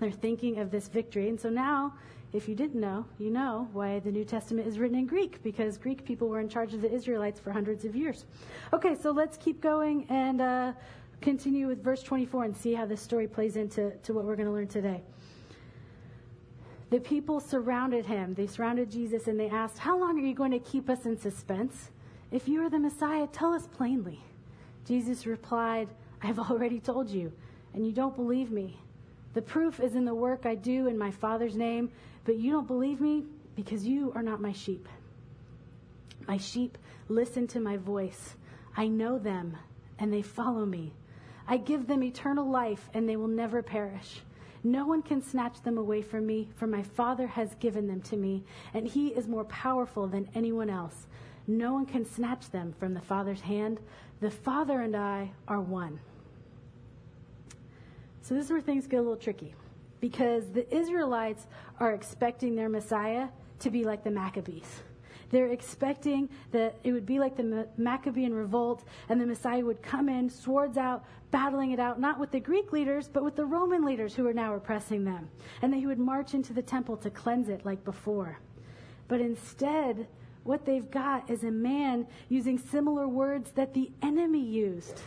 They're 0.00 0.10
thinking 0.10 0.58
of 0.58 0.70
this 0.70 0.88
victory. 0.88 1.28
And 1.28 1.40
so 1.40 1.48
now, 1.48 1.94
if 2.32 2.48
you 2.48 2.54
didn't 2.54 2.80
know, 2.80 3.06
you 3.18 3.30
know 3.30 3.68
why 3.72 3.98
the 4.00 4.12
New 4.12 4.24
Testament 4.24 4.68
is 4.68 4.78
written 4.78 4.98
in 4.98 5.06
Greek, 5.06 5.42
because 5.42 5.78
Greek 5.78 6.04
people 6.04 6.28
were 6.28 6.40
in 6.40 6.48
charge 6.48 6.74
of 6.74 6.82
the 6.82 6.92
Israelites 6.92 7.40
for 7.40 7.50
hundreds 7.50 7.84
of 7.84 7.96
years. 7.96 8.26
Okay, 8.72 8.94
so 8.94 9.10
let's 9.10 9.36
keep 9.36 9.60
going 9.60 10.06
and 10.08 10.40
uh, 10.40 10.72
continue 11.20 11.66
with 11.66 11.82
verse 11.82 12.02
24 12.02 12.44
and 12.44 12.56
see 12.56 12.74
how 12.74 12.86
this 12.86 13.00
story 13.00 13.26
plays 13.26 13.56
into 13.56 13.90
to 14.02 14.12
what 14.12 14.24
we're 14.24 14.36
going 14.36 14.46
to 14.46 14.52
learn 14.52 14.68
today. 14.68 15.02
The 16.90 17.00
people 17.00 17.40
surrounded 17.40 18.06
him. 18.06 18.34
They 18.34 18.46
surrounded 18.46 18.90
Jesus 18.90 19.26
and 19.26 19.38
they 19.38 19.48
asked, 19.48 19.78
How 19.78 19.98
long 19.98 20.18
are 20.18 20.26
you 20.26 20.34
going 20.34 20.52
to 20.52 20.58
keep 20.58 20.88
us 20.88 21.04
in 21.06 21.18
suspense? 21.18 21.90
If 22.30 22.48
you 22.48 22.62
are 22.62 22.70
the 22.70 22.78
Messiah, 22.78 23.26
tell 23.26 23.52
us 23.52 23.66
plainly. 23.66 24.20
Jesus 24.86 25.26
replied, 25.26 25.88
I 26.22 26.26
have 26.26 26.38
already 26.38 26.80
told 26.80 27.10
you, 27.10 27.32
and 27.74 27.86
you 27.86 27.92
don't 27.92 28.16
believe 28.16 28.50
me. 28.50 28.78
The 29.38 29.42
proof 29.42 29.78
is 29.78 29.94
in 29.94 30.04
the 30.04 30.16
work 30.16 30.46
I 30.46 30.56
do 30.56 30.88
in 30.88 30.98
my 30.98 31.12
Father's 31.12 31.54
name, 31.54 31.92
but 32.24 32.38
you 32.38 32.50
don't 32.50 32.66
believe 32.66 33.00
me 33.00 33.22
because 33.54 33.86
you 33.86 34.10
are 34.16 34.22
not 34.24 34.40
my 34.40 34.50
sheep. 34.50 34.88
My 36.26 36.38
sheep 36.38 36.76
listen 37.06 37.46
to 37.46 37.60
my 37.60 37.76
voice. 37.76 38.34
I 38.76 38.88
know 38.88 39.16
them, 39.16 39.56
and 40.00 40.12
they 40.12 40.22
follow 40.22 40.66
me. 40.66 40.92
I 41.46 41.56
give 41.56 41.86
them 41.86 42.02
eternal 42.02 42.50
life, 42.50 42.90
and 42.94 43.08
they 43.08 43.14
will 43.14 43.28
never 43.28 43.62
perish. 43.62 44.22
No 44.64 44.88
one 44.88 45.02
can 45.02 45.22
snatch 45.22 45.62
them 45.62 45.78
away 45.78 46.02
from 46.02 46.26
me, 46.26 46.48
for 46.56 46.66
my 46.66 46.82
Father 46.82 47.28
has 47.28 47.54
given 47.60 47.86
them 47.86 48.00
to 48.10 48.16
me, 48.16 48.42
and 48.74 48.88
he 48.88 49.10
is 49.10 49.28
more 49.28 49.44
powerful 49.44 50.08
than 50.08 50.28
anyone 50.34 50.68
else. 50.68 51.06
No 51.46 51.74
one 51.74 51.86
can 51.86 52.04
snatch 52.04 52.50
them 52.50 52.74
from 52.80 52.92
the 52.92 53.00
Father's 53.00 53.42
hand. 53.42 53.78
The 54.18 54.32
Father 54.32 54.80
and 54.80 54.96
I 54.96 55.30
are 55.46 55.60
one. 55.60 56.00
So 58.28 58.34
this 58.34 58.44
is 58.44 58.50
where 58.50 58.60
things 58.60 58.86
get 58.86 58.98
a 58.98 59.00
little 59.00 59.16
tricky 59.16 59.54
because 60.00 60.50
the 60.50 60.70
Israelites 60.74 61.46
are 61.80 61.94
expecting 61.94 62.54
their 62.54 62.68
Messiah 62.68 63.28
to 63.60 63.70
be 63.70 63.84
like 63.84 64.04
the 64.04 64.10
Maccabees. 64.10 64.82
They're 65.30 65.46
expecting 65.46 66.28
that 66.50 66.76
it 66.84 66.92
would 66.92 67.06
be 67.06 67.18
like 67.18 67.38
the 67.38 67.66
Maccabean 67.78 68.34
revolt 68.34 68.84
and 69.08 69.18
the 69.18 69.24
Messiah 69.24 69.64
would 69.64 69.80
come 69.80 70.10
in, 70.10 70.28
swords 70.28 70.76
out, 70.76 71.06
battling 71.30 71.70
it 71.70 71.80
out, 71.80 72.00
not 72.00 72.20
with 72.20 72.30
the 72.30 72.38
Greek 72.38 72.70
leaders, 72.70 73.08
but 73.08 73.24
with 73.24 73.34
the 73.34 73.46
Roman 73.46 73.82
leaders 73.82 74.14
who 74.14 74.26
are 74.26 74.34
now 74.34 74.54
oppressing 74.54 75.04
them. 75.04 75.30
And 75.62 75.72
that 75.72 75.78
he 75.78 75.86
would 75.86 75.98
march 75.98 76.34
into 76.34 76.52
the 76.52 76.60
temple 76.60 76.98
to 76.98 77.08
cleanse 77.08 77.48
it 77.48 77.64
like 77.64 77.82
before. 77.82 78.38
But 79.08 79.22
instead, 79.22 80.06
what 80.44 80.66
they've 80.66 80.90
got 80.90 81.30
is 81.30 81.44
a 81.44 81.50
man 81.50 82.06
using 82.28 82.58
similar 82.58 83.08
words 83.08 83.52
that 83.52 83.72
the 83.72 83.90
enemy 84.02 84.44
used. 84.44 85.00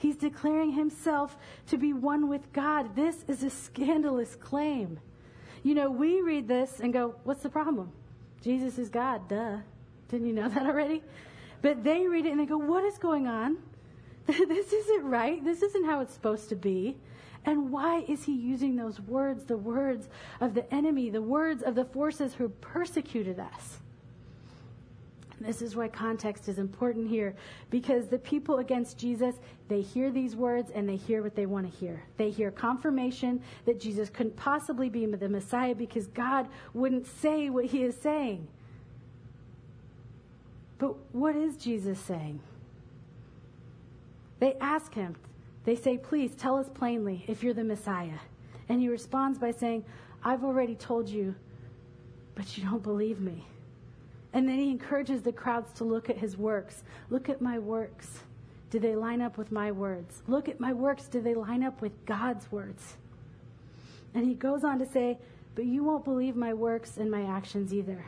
He's 0.00 0.16
declaring 0.16 0.72
himself 0.72 1.36
to 1.68 1.76
be 1.76 1.92
one 1.92 2.28
with 2.28 2.52
God. 2.52 2.96
This 2.96 3.24
is 3.28 3.42
a 3.42 3.50
scandalous 3.50 4.34
claim. 4.34 4.98
You 5.62 5.74
know, 5.74 5.90
we 5.90 6.22
read 6.22 6.48
this 6.48 6.80
and 6.80 6.92
go, 6.92 7.14
what's 7.24 7.42
the 7.42 7.50
problem? 7.50 7.92
Jesus 8.42 8.78
is 8.78 8.88
God, 8.88 9.28
duh. 9.28 9.58
Didn't 10.08 10.26
you 10.26 10.32
know 10.32 10.48
that 10.48 10.66
already? 10.66 11.02
But 11.62 11.84
they 11.84 12.06
read 12.06 12.24
it 12.26 12.30
and 12.30 12.40
they 12.40 12.46
go, 12.46 12.56
What 12.56 12.84
is 12.84 12.98
going 12.98 13.26
on? 13.26 13.58
this 14.26 14.72
isn't 14.72 15.04
right. 15.04 15.44
This 15.44 15.62
isn't 15.62 15.84
how 15.84 16.00
it's 16.00 16.14
supposed 16.14 16.48
to 16.48 16.56
be. 16.56 16.96
And 17.44 17.70
why 17.70 18.04
is 18.08 18.24
he 18.24 18.32
using 18.32 18.76
those 18.76 19.00
words, 19.00 19.44
the 19.44 19.56
words 19.56 20.08
of 20.40 20.54
the 20.54 20.72
enemy, 20.72 21.10
the 21.10 21.22
words 21.22 21.62
of 21.62 21.74
the 21.74 21.84
forces 21.84 22.34
who 22.34 22.48
persecuted 22.48 23.38
us? 23.38 23.78
This 25.40 25.62
is 25.62 25.74
why 25.74 25.88
context 25.88 26.48
is 26.48 26.58
important 26.58 27.08
here 27.08 27.34
because 27.70 28.08
the 28.08 28.18
people 28.18 28.58
against 28.58 28.98
Jesus, 28.98 29.36
they 29.68 29.80
hear 29.80 30.10
these 30.10 30.36
words 30.36 30.70
and 30.74 30.86
they 30.86 30.96
hear 30.96 31.22
what 31.22 31.34
they 31.34 31.46
want 31.46 31.70
to 31.70 31.78
hear. 31.78 32.02
They 32.18 32.30
hear 32.30 32.50
confirmation 32.50 33.42
that 33.64 33.80
Jesus 33.80 34.10
couldn't 34.10 34.36
possibly 34.36 34.90
be 34.90 35.06
the 35.06 35.28
Messiah 35.28 35.74
because 35.74 36.08
God 36.08 36.46
wouldn't 36.74 37.06
say 37.06 37.48
what 37.48 37.64
he 37.64 37.82
is 37.82 37.96
saying. 37.96 38.46
But 40.78 40.94
what 41.12 41.36
is 41.36 41.56
Jesus 41.56 41.98
saying? 41.98 42.40
They 44.40 44.54
ask 44.60 44.92
him, 44.94 45.16
they 45.64 45.76
say, 45.76 45.98
Please 45.98 46.34
tell 46.34 46.56
us 46.56 46.68
plainly 46.68 47.24
if 47.28 47.42
you're 47.42 47.54
the 47.54 47.64
Messiah. 47.64 48.18
And 48.68 48.80
he 48.80 48.88
responds 48.88 49.38
by 49.38 49.52
saying, 49.52 49.84
I've 50.22 50.44
already 50.44 50.74
told 50.74 51.08
you, 51.08 51.34
but 52.34 52.56
you 52.56 52.64
don't 52.64 52.82
believe 52.82 53.20
me. 53.20 53.44
And 54.32 54.48
then 54.48 54.58
he 54.58 54.70
encourages 54.70 55.22
the 55.22 55.32
crowds 55.32 55.72
to 55.74 55.84
look 55.84 56.08
at 56.08 56.16
his 56.16 56.36
works. 56.36 56.84
Look 57.08 57.28
at 57.28 57.40
my 57.40 57.58
works. 57.58 58.20
Do 58.70 58.78
they 58.78 58.94
line 58.94 59.20
up 59.20 59.36
with 59.36 59.50
my 59.50 59.72
words? 59.72 60.22
Look 60.28 60.48
at 60.48 60.60
my 60.60 60.72
works. 60.72 61.08
Do 61.08 61.20
they 61.20 61.34
line 61.34 61.64
up 61.64 61.80
with 61.80 62.04
God's 62.06 62.50
words? 62.52 62.96
And 64.14 64.24
he 64.24 64.34
goes 64.34 64.62
on 64.62 64.78
to 64.78 64.86
say, 64.86 65.18
But 65.56 65.64
you 65.64 65.82
won't 65.82 66.04
believe 66.04 66.36
my 66.36 66.54
works 66.54 66.96
and 66.96 67.10
my 67.10 67.24
actions 67.24 67.74
either. 67.74 68.04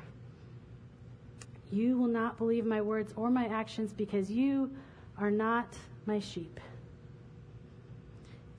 You 1.73 1.99
will 1.99 2.09
not 2.09 2.39
believe 2.39 2.67
my 2.67 2.81
words 2.81 3.13
or 3.17 3.31
my 3.31 3.47
actions 3.47 3.93
because 3.93 4.31
you 4.31 4.71
are 5.19 5.31
not 5.31 5.75
my 6.07 6.21
sheep. 6.21 6.61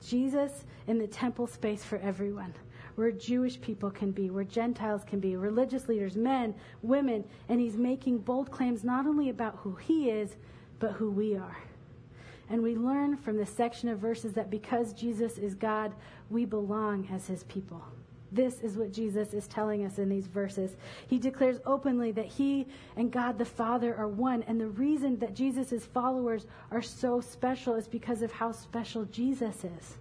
Jesus 0.04 0.64
in 0.86 0.98
the 0.98 1.06
temple 1.06 1.46
space 1.46 1.82
for 1.82 1.96
everyone 1.98 2.52
where 2.96 3.10
Jewish 3.10 3.60
people 3.60 3.90
can 3.90 4.10
be, 4.10 4.30
where 4.30 4.44
Gentiles 4.44 5.02
can 5.04 5.20
be, 5.20 5.36
religious 5.36 5.88
leaders, 5.88 6.16
men, 6.16 6.54
women, 6.82 7.24
and 7.48 7.60
he's 7.60 7.76
making 7.76 8.18
bold 8.18 8.50
claims 8.50 8.84
not 8.84 9.06
only 9.06 9.30
about 9.30 9.56
who 9.56 9.74
he 9.74 10.10
is, 10.10 10.36
but 10.78 10.92
who 10.92 11.10
we 11.10 11.36
are. 11.36 11.56
And 12.50 12.62
we 12.62 12.76
learn 12.76 13.16
from 13.16 13.36
this 13.36 13.50
section 13.50 13.88
of 13.88 13.98
verses 13.98 14.32
that 14.34 14.50
because 14.50 14.92
Jesus 14.92 15.38
is 15.38 15.54
God, 15.54 15.92
we 16.30 16.44
belong 16.44 17.08
as 17.12 17.26
his 17.26 17.44
people. 17.44 17.82
This 18.32 18.60
is 18.60 18.76
what 18.76 18.92
Jesus 18.92 19.32
is 19.32 19.46
telling 19.46 19.84
us 19.84 19.98
in 19.98 20.08
these 20.08 20.26
verses. 20.26 20.76
He 21.06 21.18
declares 21.18 21.60
openly 21.64 22.10
that 22.12 22.26
he 22.26 22.66
and 22.96 23.12
God 23.12 23.38
the 23.38 23.44
Father 23.44 23.94
are 23.94 24.08
one. 24.08 24.42
And 24.42 24.60
the 24.60 24.68
reason 24.68 25.18
that 25.20 25.34
Jesus' 25.34 25.86
followers 25.86 26.46
are 26.72 26.82
so 26.82 27.20
special 27.20 27.74
is 27.76 27.86
because 27.86 28.22
of 28.22 28.32
how 28.32 28.50
special 28.50 29.04
Jesus 29.04 29.64
is. 29.64 29.98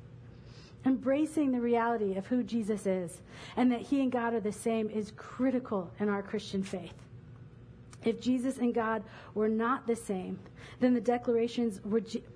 Embracing 0.86 1.52
the 1.52 1.62
reality 1.62 2.16
of 2.16 2.28
who 2.28 2.44
Jesus 2.44 2.86
is 2.86 3.22
and 3.56 3.72
that 3.72 3.82
he 3.82 4.02
and 4.02 4.12
God 4.12 4.34
are 4.34 4.42
the 4.42 4.52
same 4.52 4.90
is 4.90 5.14
critical 5.16 5.92
in 6.00 6.10
our 6.10 6.22
Christian 6.22 6.62
faith. 6.62 6.94
If 8.04 8.20
Jesus 8.20 8.58
and 8.58 8.74
God 8.74 9.04
were 9.34 9.48
not 9.48 9.88
the 9.88 9.96
same, 9.96 10.40
then 10.80 10.94
the 10.94 11.00
declarations 11.00 11.80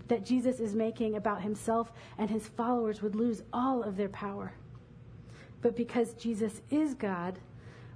that 0.08 0.26
Jesus 0.26 0.60
is 0.62 0.74
making 0.74 1.16
about 1.16 1.42
himself 1.42 1.92
and 2.18 2.30
his 2.30 2.48
followers 2.48 3.02
would 3.02 3.16
lose 3.16 3.44
all 3.52 3.84
of 3.84 3.98
their 3.98 4.10
power. 4.10 4.54
But 5.62 5.76
because 5.76 6.14
Jesus 6.14 6.62
is 6.70 6.94
God, 6.94 7.40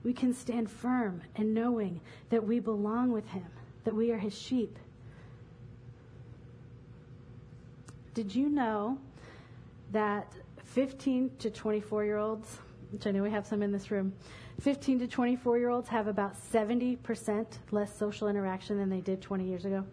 we 0.03 0.13
can 0.13 0.33
stand 0.33 0.69
firm 0.69 1.21
in 1.35 1.53
knowing 1.53 2.01
that 2.29 2.45
we 2.45 2.59
belong 2.59 3.11
with 3.11 3.27
him, 3.29 3.45
that 3.83 3.95
we 3.95 4.11
are 4.11 4.17
his 4.17 4.37
sheep. 4.37 4.77
Did 8.13 8.35
you 8.35 8.49
know 8.49 8.97
that 9.91 10.33
15 10.73 11.31
to 11.39 11.49
24 11.49 12.05
year 12.05 12.17
olds, 12.17 12.59
which 12.91 13.05
I 13.05 13.11
know 13.11 13.23
we 13.23 13.31
have 13.31 13.45
some 13.45 13.61
in 13.61 13.71
this 13.71 13.91
room, 13.91 14.13
15 14.61 14.99
to 14.99 15.07
24 15.07 15.57
year 15.57 15.69
olds 15.69 15.89
have 15.89 16.07
about 16.07 16.35
70% 16.35 17.45
less 17.71 17.97
social 17.97 18.27
interaction 18.27 18.77
than 18.77 18.89
they 18.89 19.01
did 19.01 19.21
20 19.21 19.43
years 19.43 19.65
ago. 19.65 19.83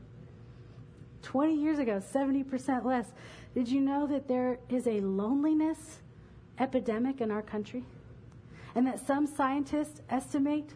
20 1.22 1.54
years 1.54 1.78
ago, 1.78 2.00
70% 2.00 2.84
less. 2.84 3.12
Did 3.54 3.68
you 3.68 3.80
know 3.80 4.06
that 4.06 4.28
there 4.28 4.58
is 4.68 4.86
a 4.86 5.00
loneliness 5.00 5.98
epidemic 6.58 7.20
in 7.20 7.30
our 7.30 7.42
country? 7.42 7.84
And 8.74 8.86
that 8.86 9.04
some 9.04 9.26
scientists 9.26 10.00
estimate 10.08 10.74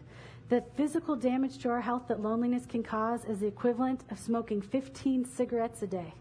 that 0.49 0.75
physical 0.75 1.15
damage 1.15 1.59
to 1.59 1.69
our 1.69 1.81
health 1.81 2.03
that 2.09 2.21
loneliness 2.21 2.65
can 2.65 2.83
cause 2.83 3.23
is 3.25 3.39
the 3.39 3.47
equivalent 3.47 4.03
of 4.11 4.19
smoking 4.19 4.61
15 4.61 5.23
cigarettes 5.23 5.81
a 5.81 5.87
day. 5.87 6.13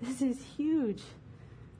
This 0.00 0.22
is 0.22 0.40
huge. 0.56 1.02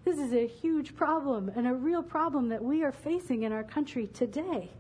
This 0.09 0.21
is 0.21 0.33
a 0.33 0.47
huge 0.47 0.97
problem 0.97 1.53
and 1.55 1.67
a 1.67 1.75
real 1.75 2.03
problem 2.03 2.49
that 2.49 2.65
we 2.65 2.83
are 2.83 2.93
facing 2.93 3.43
in 3.43 3.53
our 3.53 3.62
country 3.62 4.07
today. 4.15 4.71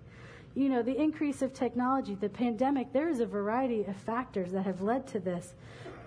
You 0.54 0.70
know, 0.70 0.82
the 0.82 0.98
increase 0.98 1.42
of 1.42 1.52
technology, 1.52 2.14
the 2.14 2.30
pandemic, 2.30 2.94
there 2.94 3.10
is 3.10 3.20
a 3.20 3.26
variety 3.26 3.84
of 3.84 3.94
factors 3.94 4.52
that 4.52 4.62
have 4.62 4.80
led 4.80 5.06
to 5.08 5.20
this. 5.20 5.52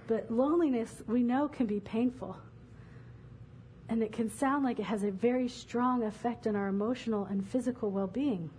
But 0.08 0.32
loneliness, 0.32 1.04
we 1.06 1.22
know, 1.22 1.48
can 1.48 1.68
be 1.68 1.80
painful. 1.82 2.36
And 3.90 4.02
it 4.02 4.12
can 4.12 4.28
sound 4.28 4.66
like 4.66 4.80
it 4.80 4.86
has 4.86 5.04
a 5.04 5.12
very 5.12 5.48
strong 5.48 6.02
effect 6.02 6.48
on 6.48 6.56
our 6.56 6.68
emotional 6.68 7.26
and 7.26 7.48
physical 7.48 7.92
well 7.92 8.08
being. 8.08 8.50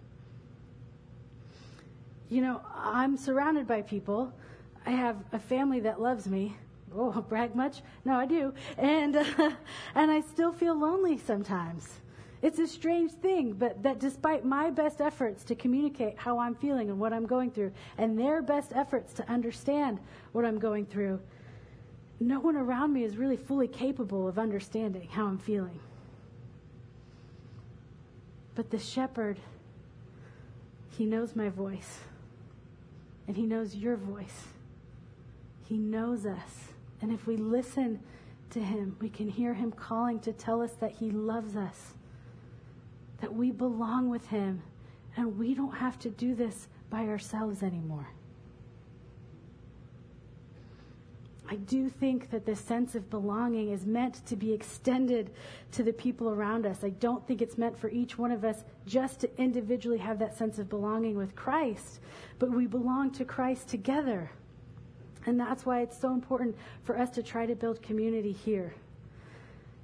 You 2.31 2.41
know, 2.41 2.61
I'm 2.73 3.17
surrounded 3.17 3.67
by 3.67 3.83
people. 3.83 4.33
I 4.87 4.91
have 4.91 5.17
a 5.33 5.41
family 5.41 5.81
that 5.81 6.01
loves 6.01 6.29
me 6.29 6.57
oh, 6.97 7.21
brag 7.29 7.55
much? 7.55 7.83
No, 8.05 8.15
I 8.15 8.27
do. 8.27 8.53
And, 8.79 9.17
uh, 9.17 9.25
and 9.95 10.11
I 10.11 10.21
still 10.21 10.53
feel 10.53 10.79
lonely 10.79 11.19
sometimes. 11.19 11.89
It's 12.43 12.59
a 12.59 12.67
strange 12.67 13.13
thing, 13.13 13.53
but 13.53 13.85
that 13.85 14.01
despite 14.01 14.45
my 14.45 14.71
best 14.71 15.01
efforts 15.01 15.45
to 15.45 15.55
communicate 15.55 16.19
how 16.19 16.41
I'm 16.41 16.57
feeling 16.57 16.91
and 16.91 16.99
what 16.99 17.13
I'm 17.13 17.25
going 17.25 17.53
through, 17.53 17.73
and 17.99 18.19
their 18.19 18.43
best 18.43 18.73
efforts 18.75 19.13
to 19.15 19.31
understand 19.31 20.01
what 20.33 20.45
I'm 20.45 20.59
going 20.59 20.87
through, 20.87 21.21
no 22.19 22.41
one 22.41 22.57
around 22.57 22.93
me 22.93 23.05
is 23.05 23.17
really 23.17 23.37
fully 23.37 23.69
capable 23.69 24.27
of 24.27 24.39
understanding 24.41 25.09
how 25.09 25.27
I'm 25.27 25.39
feeling. 25.39 25.79
But 28.57 28.71
the 28.71 28.79
shepherd, 28.79 29.39
he 30.91 31.07
knows 31.07 31.37
my 31.37 31.49
voice, 31.49 32.01
and 33.29 33.37
he 33.37 33.47
knows 33.47 33.77
your 33.77 33.97
voice. 33.97 34.47
He 35.65 35.79
knows 35.79 36.27
us. 36.27 36.72
And 37.03 37.13
if 37.13 37.27
we 37.27 37.37
listen 37.37 38.01
to 38.51 38.61
him, 38.61 38.97
we 39.01 39.09
can 39.09 39.29
hear 39.29 39.53
him 39.53 39.73
calling 39.73 40.21
to 40.21 40.33
tell 40.33 40.63
us 40.63 40.73
that 40.81 40.93
he 40.93 41.11
loves 41.11 41.57
us, 41.57 41.95
that 43.21 43.35
we 43.35 43.51
belong 43.51 44.09
with 44.09 44.27
him, 44.29 44.63
and 45.17 45.37
we 45.39 45.55
don't 45.55 45.77
have 45.77 45.99
to 46.01 46.11
do 46.11 46.35
this 46.35 46.69
by 46.89 47.09
ourselves 47.09 47.63
anymore. 47.63 48.09
I 51.51 51.57
do 51.57 51.91
think 51.91 52.31
that 52.31 52.47
this 52.47 52.61
sense 52.61 52.95
of 52.95 53.11
belonging 53.11 53.73
is 53.73 53.85
meant 53.85 54.25
to 54.27 54.37
be 54.37 54.55
extended 54.55 55.33
to 55.73 55.83
the 55.83 55.93
people 55.93 56.31
around 56.31 56.65
us. 56.65 56.83
I 56.83 56.91
don't 56.91 57.27
think 57.27 57.43
it's 57.43 57.59
meant 57.59 57.79
for 57.79 57.91
each 57.91 58.17
one 58.17 58.33
of 58.33 58.43
us 58.43 58.65
just 58.87 59.21
to 59.21 59.31
individually 59.39 59.99
have 59.99 60.19
that 60.21 60.35
sense 60.35 60.59
of 60.59 60.71
belonging 60.71 61.17
with 61.17 61.35
Christ, 61.35 62.01
but 62.39 62.51
we 62.51 62.67
belong 62.67 63.11
to 63.13 63.25
Christ 63.27 63.69
together. 63.69 64.31
And 65.27 65.39
that's 65.39 65.65
why 65.65 65.83
it's 65.83 65.99
so 65.99 66.13
important 66.13 66.57
for 66.85 66.99
us 66.99 67.11
to 67.11 67.23
try 67.23 67.47
to 67.47 67.55
build 67.55 67.83
community 67.83 68.33
here. 68.33 68.75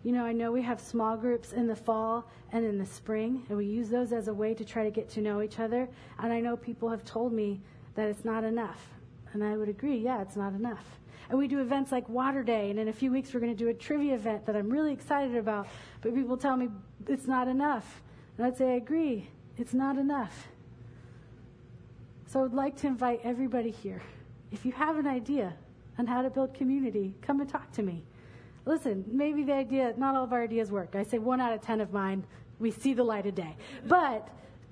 You 0.04 0.12
know, 0.12 0.24
I 0.24 0.32
know 0.32 0.52
we 0.52 0.62
have 0.62 0.80
small 0.80 1.16
groups 1.16 1.52
in 1.52 1.66
the 1.66 1.76
fall 1.76 2.24
and 2.52 2.64
in 2.64 2.78
the 2.78 2.86
spring, 2.86 3.44
and 3.48 3.58
we 3.58 3.66
use 3.66 3.88
those 3.88 4.12
as 4.12 4.28
a 4.28 4.34
way 4.34 4.54
to 4.54 4.64
try 4.64 4.84
to 4.84 4.90
get 4.90 5.08
to 5.10 5.20
know 5.20 5.42
each 5.42 5.58
other. 5.58 5.88
And 6.18 6.32
I 6.32 6.40
know 6.40 6.56
people 6.56 6.88
have 6.88 7.04
told 7.04 7.32
me 7.32 7.60
that 7.94 8.08
it's 8.08 8.24
not 8.24 8.44
enough. 8.44 8.88
And 9.32 9.44
I 9.44 9.56
would 9.56 9.68
agree, 9.68 9.98
yeah, 9.98 10.22
it's 10.22 10.36
not 10.36 10.54
enough. 10.54 10.84
And 11.28 11.38
we 11.38 11.46
do 11.46 11.60
events 11.60 11.92
like 11.92 12.08
Water 12.08 12.42
Day, 12.42 12.70
and 12.70 12.78
in 12.78 12.88
a 12.88 12.92
few 12.92 13.12
weeks 13.12 13.34
we're 13.34 13.40
going 13.40 13.54
to 13.54 13.58
do 13.58 13.68
a 13.68 13.74
trivia 13.74 14.14
event 14.14 14.46
that 14.46 14.56
I'm 14.56 14.70
really 14.70 14.92
excited 14.92 15.36
about. 15.36 15.68
But 16.00 16.14
people 16.14 16.36
tell 16.36 16.56
me 16.56 16.68
it's 17.06 17.26
not 17.26 17.48
enough. 17.48 18.02
And 18.36 18.46
I'd 18.46 18.56
say, 18.56 18.70
I 18.70 18.76
agree, 18.76 19.28
it's 19.58 19.74
not 19.74 19.98
enough. 19.98 20.48
So 22.28 22.40
I 22.40 22.42
would 22.42 22.54
like 22.54 22.76
to 22.78 22.86
invite 22.86 23.20
everybody 23.24 23.70
here. 23.70 24.00
If 24.50 24.64
you 24.64 24.72
have 24.72 24.98
an 24.98 25.06
idea 25.06 25.54
on 25.98 26.06
how 26.06 26.22
to 26.22 26.30
build 26.30 26.54
community, 26.54 27.14
come 27.22 27.40
and 27.40 27.48
talk 27.48 27.70
to 27.72 27.82
me. 27.82 28.04
Listen, 28.64 29.04
maybe 29.06 29.42
the 29.44 29.54
idea, 29.54 29.94
not 29.96 30.14
all 30.14 30.24
of 30.24 30.32
our 30.32 30.42
ideas 30.42 30.70
work. 30.70 30.94
I 30.94 31.02
say 31.02 31.18
one 31.18 31.40
out 31.40 31.52
of 31.52 31.60
ten 31.60 31.80
of 31.80 31.92
mine, 31.92 32.24
we 32.58 32.70
see 32.70 32.92
the 32.92 33.04
light 33.04 33.26
of 33.26 33.34
day. 33.34 33.56
But 33.86 34.28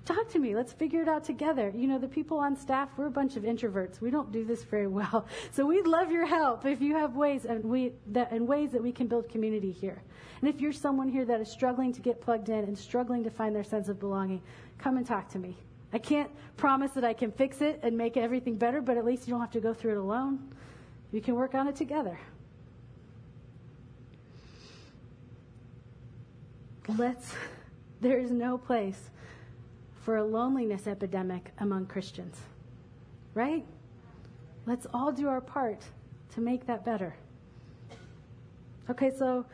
talk 0.06 0.28
to 0.30 0.38
me. 0.38 0.54
Let's 0.54 0.72
figure 0.72 1.02
it 1.02 1.08
out 1.08 1.24
together. 1.24 1.72
You 1.74 1.88
know, 1.88 1.98
the 1.98 2.08
people 2.08 2.38
on 2.38 2.56
staff, 2.56 2.88
we're 2.96 3.06
a 3.06 3.10
bunch 3.10 3.36
of 3.36 3.42
introverts. 3.42 4.00
We 4.00 4.10
don't 4.10 4.30
do 4.32 4.44
this 4.44 4.62
very 4.64 4.86
well. 4.86 5.26
So 5.52 5.66
we'd 5.66 5.86
love 5.86 6.12
your 6.12 6.26
help 6.26 6.66
if 6.66 6.80
you 6.80 6.94
have 6.94 7.16
ways 7.16 7.46
and 7.46 7.64
we 7.64 7.92
that 8.08 8.30
and 8.30 8.46
ways 8.46 8.70
that 8.72 8.82
we 8.82 8.92
can 8.92 9.06
build 9.06 9.28
community 9.28 9.72
here. 9.72 10.02
And 10.40 10.50
if 10.50 10.60
you're 10.60 10.72
someone 10.72 11.08
here 11.08 11.24
that 11.24 11.40
is 11.40 11.50
struggling 11.50 11.92
to 11.94 12.00
get 12.00 12.20
plugged 12.20 12.48
in 12.50 12.64
and 12.64 12.76
struggling 12.78 13.24
to 13.24 13.30
find 13.30 13.54
their 13.56 13.64
sense 13.64 13.88
of 13.88 13.98
belonging, 13.98 14.42
come 14.78 14.96
and 14.98 15.06
talk 15.06 15.30
to 15.30 15.38
me. 15.38 15.56
I 15.92 15.98
can't 15.98 16.30
promise 16.56 16.92
that 16.92 17.04
I 17.04 17.12
can 17.12 17.30
fix 17.32 17.60
it 17.60 17.80
and 17.82 17.96
make 17.96 18.16
everything 18.16 18.56
better, 18.56 18.80
but 18.80 18.96
at 18.96 19.04
least 19.04 19.26
you 19.26 19.32
don't 19.32 19.40
have 19.40 19.52
to 19.52 19.60
go 19.60 19.72
through 19.72 19.92
it 19.92 19.98
alone. 19.98 20.52
We 21.12 21.20
can 21.20 21.34
work 21.34 21.54
on 21.54 21.68
it 21.68 21.76
together. 21.76 22.18
Let's, 26.96 27.32
there 28.00 28.18
is 28.18 28.30
no 28.30 28.58
place 28.58 29.10
for 30.04 30.16
a 30.16 30.24
loneliness 30.24 30.86
epidemic 30.86 31.50
among 31.58 31.86
Christians, 31.86 32.36
right? 33.34 33.64
Let's 34.66 34.86
all 34.94 35.10
do 35.10 35.28
our 35.28 35.40
part 35.40 35.82
to 36.34 36.40
make 36.40 36.66
that 36.66 36.84
better. 36.84 37.16
Okay, 38.88 39.10
so 39.16 39.44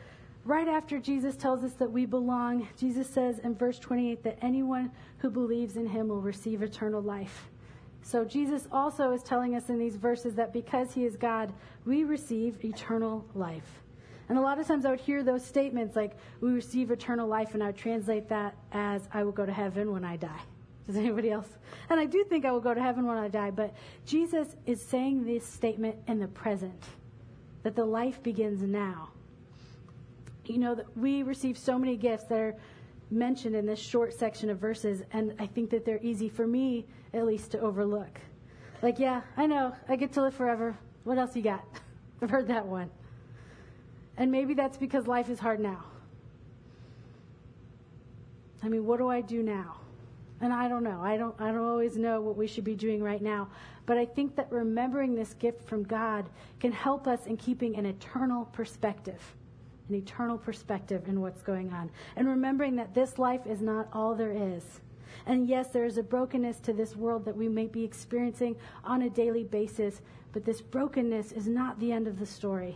right 0.45 0.67
after 0.67 0.99
Jesus 0.99 1.35
tells 1.35 1.63
us 1.63 1.73
that 1.73 1.91
we 1.91 2.05
belong, 2.05 2.67
Jesus 2.77 3.09
says 3.09 3.39
in 3.39 3.55
verse 3.55 3.79
28 3.79 4.23
that 4.23 4.39
anyone 4.41 4.91
who 5.19 5.29
believes 5.29 5.77
in 5.77 5.87
him 5.87 6.09
will 6.09 6.21
receive 6.21 6.61
eternal 6.61 7.01
life. 7.01 7.49
So 8.01 8.25
Jesus 8.25 8.67
also 8.71 9.11
is 9.11 9.23
telling 9.23 9.55
us 9.55 9.69
in 9.69 9.79
these 9.79 9.95
verses 9.95 10.35
that 10.35 10.51
because 10.51 10.93
he 10.93 11.05
is 11.05 11.15
God, 11.15 11.53
we 11.85 12.03
receive 12.03 12.63
eternal 12.63 13.25
life. 13.33 13.81
And 14.29 14.37
a 14.37 14.41
lot 14.41 14.59
of 14.59 14.67
times 14.67 14.85
I 14.85 14.89
would 14.89 14.99
hear 14.99 15.23
those 15.23 15.45
statements 15.45 15.95
like, 15.95 16.17
we 16.41 16.51
receive 16.51 16.91
eternal 16.91 17.27
life, 17.27 17.53
and 17.53 17.63
I 17.63 17.67
would 17.67 17.77
translate 17.77 18.27
that 18.29 18.55
as, 18.71 19.07
I 19.13 19.23
will 19.23 19.31
go 19.31 19.45
to 19.45 19.53
heaven 19.53 19.91
when 19.91 20.03
I 20.03 20.17
die. 20.17 20.41
Does 20.87 20.97
anybody 20.97 21.31
else? 21.31 21.47
And 21.89 21.99
I 21.99 22.05
do 22.05 22.25
think 22.25 22.43
I 22.45 22.51
will 22.51 22.59
go 22.59 22.73
to 22.73 22.81
heaven 22.81 23.05
when 23.05 23.17
I 23.17 23.29
die, 23.29 23.51
but 23.51 23.73
Jesus 24.05 24.55
is 24.65 24.81
saying 24.81 25.25
this 25.25 25.45
statement 25.45 25.95
in 26.07 26.19
the 26.19 26.27
present, 26.27 26.83
that 27.63 27.75
the 27.75 27.85
life 27.85 28.21
begins 28.21 28.61
now. 28.61 29.12
You 30.45 30.57
know, 30.57 30.83
we 30.95 31.23
receive 31.23 31.57
so 31.57 31.79
many 31.79 31.95
gifts 31.95 32.25
that 32.25 32.39
are 32.39 32.55
mentioned 33.09 33.55
in 33.55 33.65
this 33.65 33.79
short 33.79 34.13
section 34.13 34.49
of 34.49 34.59
verses, 34.59 35.03
and 35.11 35.33
I 35.39 35.47
think 35.47 35.69
that 35.69 35.85
they're 35.85 36.01
easy 36.01 36.29
for 36.29 36.45
me, 36.45 36.85
at 37.13 37.25
least, 37.25 37.51
to 37.51 37.59
overlook. 37.59 38.19
Like, 38.81 38.99
yeah, 38.99 39.21
I 39.37 39.45
know, 39.45 39.73
I 39.87 39.95
get 39.95 40.11
to 40.13 40.21
live 40.21 40.33
forever. 40.33 40.77
What 41.05 41.17
else 41.17 41.35
you 41.35 41.41
got? 41.41 41.63
I've 42.21 42.29
heard 42.29 42.47
that 42.47 42.65
one. 42.65 42.89
And 44.17 44.31
maybe 44.31 44.53
that's 44.53 44.77
because 44.77 45.07
life 45.07 45.29
is 45.29 45.39
hard 45.39 45.59
now. 45.59 45.83
I 48.61 48.69
mean, 48.69 48.85
what 48.85 48.97
do 48.97 49.09
I 49.09 49.21
do 49.21 49.43
now? 49.43 49.77
And 50.39 50.53
I 50.53 50.67
don't 50.67 50.83
know. 50.83 50.99
I 51.01 51.17
don't 51.17 51.35
I 51.39 51.47
don't 51.47 51.65
always 51.65 51.97
know 51.97 52.21
what 52.21 52.35
we 52.35 52.47
should 52.47 52.63
be 52.63 52.75
doing 52.75 53.01
right 53.01 53.21
now. 53.21 53.49
But 53.85 53.97
I 53.97 54.05
think 54.05 54.35
that 54.35 54.51
remembering 54.51 55.15
this 55.15 55.33
gift 55.33 55.67
from 55.67 55.83
God 55.83 56.29
can 56.59 56.71
help 56.71 57.07
us 57.07 57.25
in 57.25 57.37
keeping 57.37 57.75
an 57.75 57.85
eternal 57.85 58.45
perspective. 58.45 59.21
An 59.93 59.99
eternal 59.99 60.39
perspective 60.39 61.07
in 61.07 61.21
what's 61.21 61.43
going 61.43 61.71
on. 61.71 61.91
And 62.15 62.27
remembering 62.27 62.75
that 62.77 62.95
this 62.95 63.19
life 63.19 63.45
is 63.45 63.61
not 63.61 63.87
all 63.93 64.15
there 64.15 64.31
is. 64.31 64.81
And 65.27 65.47
yes, 65.47 65.67
there 65.67 65.85
is 65.85 65.99
a 65.99 66.03
brokenness 66.03 66.59
to 66.61 66.73
this 66.73 66.95
world 66.95 67.25
that 67.25 67.37
we 67.37 67.47
may 67.47 67.67
be 67.67 67.83
experiencing 67.83 68.55
on 68.83 69.03
a 69.03 69.09
daily 69.11 69.43
basis, 69.43 70.01
but 70.31 70.45
this 70.45 70.61
brokenness 70.61 71.31
is 71.31 71.47
not 71.47 71.79
the 71.79 71.91
end 71.91 72.07
of 72.07 72.17
the 72.17 72.25
story. 72.25 72.75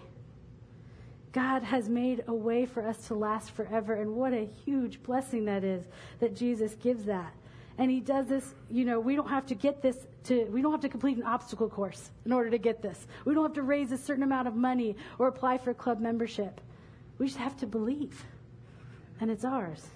God 1.31 1.63
has 1.63 1.89
made 1.89 2.23
a 2.27 2.33
way 2.35 2.67
for 2.67 2.87
us 2.87 3.07
to 3.07 3.15
last 3.15 3.49
forever. 3.49 3.95
And 3.95 4.15
what 4.15 4.31
a 4.31 4.45
huge 4.45 5.01
blessing 5.01 5.45
that 5.45 5.63
is 5.63 5.87
that 6.19 6.35
Jesus 6.35 6.75
gives 6.75 7.03
that. 7.05 7.33
And 7.79 7.89
he 7.89 7.99
does 7.99 8.27
this, 8.27 8.53
you 8.69 8.85
know, 8.85 8.99
we 8.99 9.15
don't 9.15 9.29
have 9.29 9.47
to 9.47 9.55
get 9.55 9.81
this 9.81 10.05
to, 10.25 10.45
we 10.51 10.61
don't 10.61 10.71
have 10.71 10.81
to 10.81 10.89
complete 10.89 11.17
an 11.17 11.23
obstacle 11.23 11.67
course 11.67 12.11
in 12.25 12.31
order 12.31 12.51
to 12.51 12.59
get 12.59 12.83
this. 12.83 13.07
We 13.25 13.33
don't 13.33 13.43
have 13.43 13.53
to 13.53 13.63
raise 13.63 13.91
a 13.91 13.97
certain 13.97 14.23
amount 14.23 14.47
of 14.47 14.55
money 14.55 14.95
or 15.17 15.27
apply 15.27 15.57
for 15.57 15.73
club 15.73 15.99
membership. 15.99 16.61
We 17.17 17.27
just 17.27 17.37
have 17.39 17.57
to 17.57 17.67
believe. 17.67 18.25
And 19.19 19.31
it's 19.31 19.45
ours. 19.45 19.87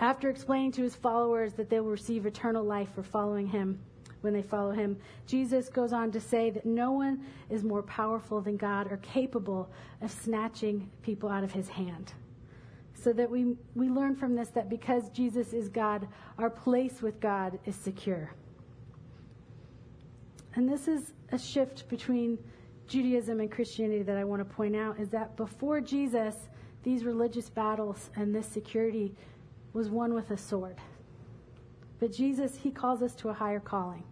After 0.00 0.30
explaining 0.30 0.72
to 0.72 0.82
his 0.82 0.94
followers 0.94 1.52
that 1.54 1.68
they 1.68 1.80
will 1.80 1.90
receive 1.90 2.24
eternal 2.24 2.64
life 2.64 2.88
for 2.94 3.02
following 3.02 3.46
him, 3.46 3.80
when 4.20 4.32
they 4.32 4.42
follow 4.42 4.72
him. 4.72 4.96
Jesus 5.26 5.68
goes 5.68 5.92
on 5.92 6.10
to 6.12 6.20
say 6.20 6.50
that 6.50 6.66
no 6.66 6.92
one 6.92 7.24
is 7.50 7.62
more 7.62 7.82
powerful 7.82 8.40
than 8.40 8.56
God 8.56 8.90
or 8.90 8.96
capable 8.98 9.70
of 10.00 10.10
snatching 10.10 10.90
people 11.02 11.28
out 11.28 11.44
of 11.44 11.52
his 11.52 11.68
hand. 11.68 12.12
So 12.94 13.12
that 13.12 13.30
we, 13.30 13.56
we 13.74 13.88
learn 13.88 14.16
from 14.16 14.34
this 14.34 14.48
that 14.50 14.68
because 14.68 15.08
Jesus 15.10 15.52
is 15.52 15.68
God, 15.68 16.08
our 16.38 16.50
place 16.50 17.00
with 17.00 17.20
God 17.20 17.58
is 17.64 17.76
secure. 17.76 18.32
And 20.54 20.68
this 20.68 20.88
is 20.88 21.12
a 21.30 21.38
shift 21.38 21.88
between 21.88 22.38
Judaism 22.88 23.40
and 23.40 23.52
Christianity 23.52 24.02
that 24.02 24.16
I 24.16 24.24
want 24.24 24.40
to 24.40 24.44
point 24.44 24.74
out 24.74 24.98
is 24.98 25.10
that 25.10 25.36
before 25.36 25.80
Jesus, 25.80 26.34
these 26.82 27.04
religious 27.04 27.50
battles 27.50 28.10
and 28.16 28.34
this 28.34 28.46
security 28.46 29.14
was 29.74 29.90
won 29.90 30.14
with 30.14 30.30
a 30.30 30.38
sword. 30.38 30.76
But 32.00 32.12
Jesus, 32.12 32.56
he 32.56 32.70
calls 32.70 33.02
us 33.02 33.14
to 33.16 33.28
a 33.28 33.32
higher 33.34 33.60
calling. 33.60 34.04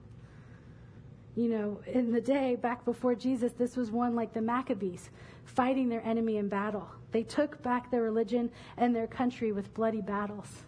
You 1.37 1.49
know, 1.49 1.81
in 1.87 2.12
the 2.12 2.21
day 2.21 2.57
back 2.57 2.85
before 2.85 3.15
Jesus, 3.15 3.53
this 3.53 3.77
was 3.77 3.91
one 3.91 4.15
like 4.15 4.33
the 4.33 4.43
Maccabees, 4.43 5.11
fighting 5.45 5.89
their 5.89 6.05
enemy 6.05 6.37
in 6.37 6.49
battle. 6.49 6.89
They 7.12 7.23
took 7.23 7.62
back 7.62 7.91
their 7.91 8.03
religion 8.03 8.51
and 8.77 8.95
their 8.95 9.07
country 9.07 9.53
with 9.53 9.73
bloody 9.73 10.01
battles. 10.03 10.65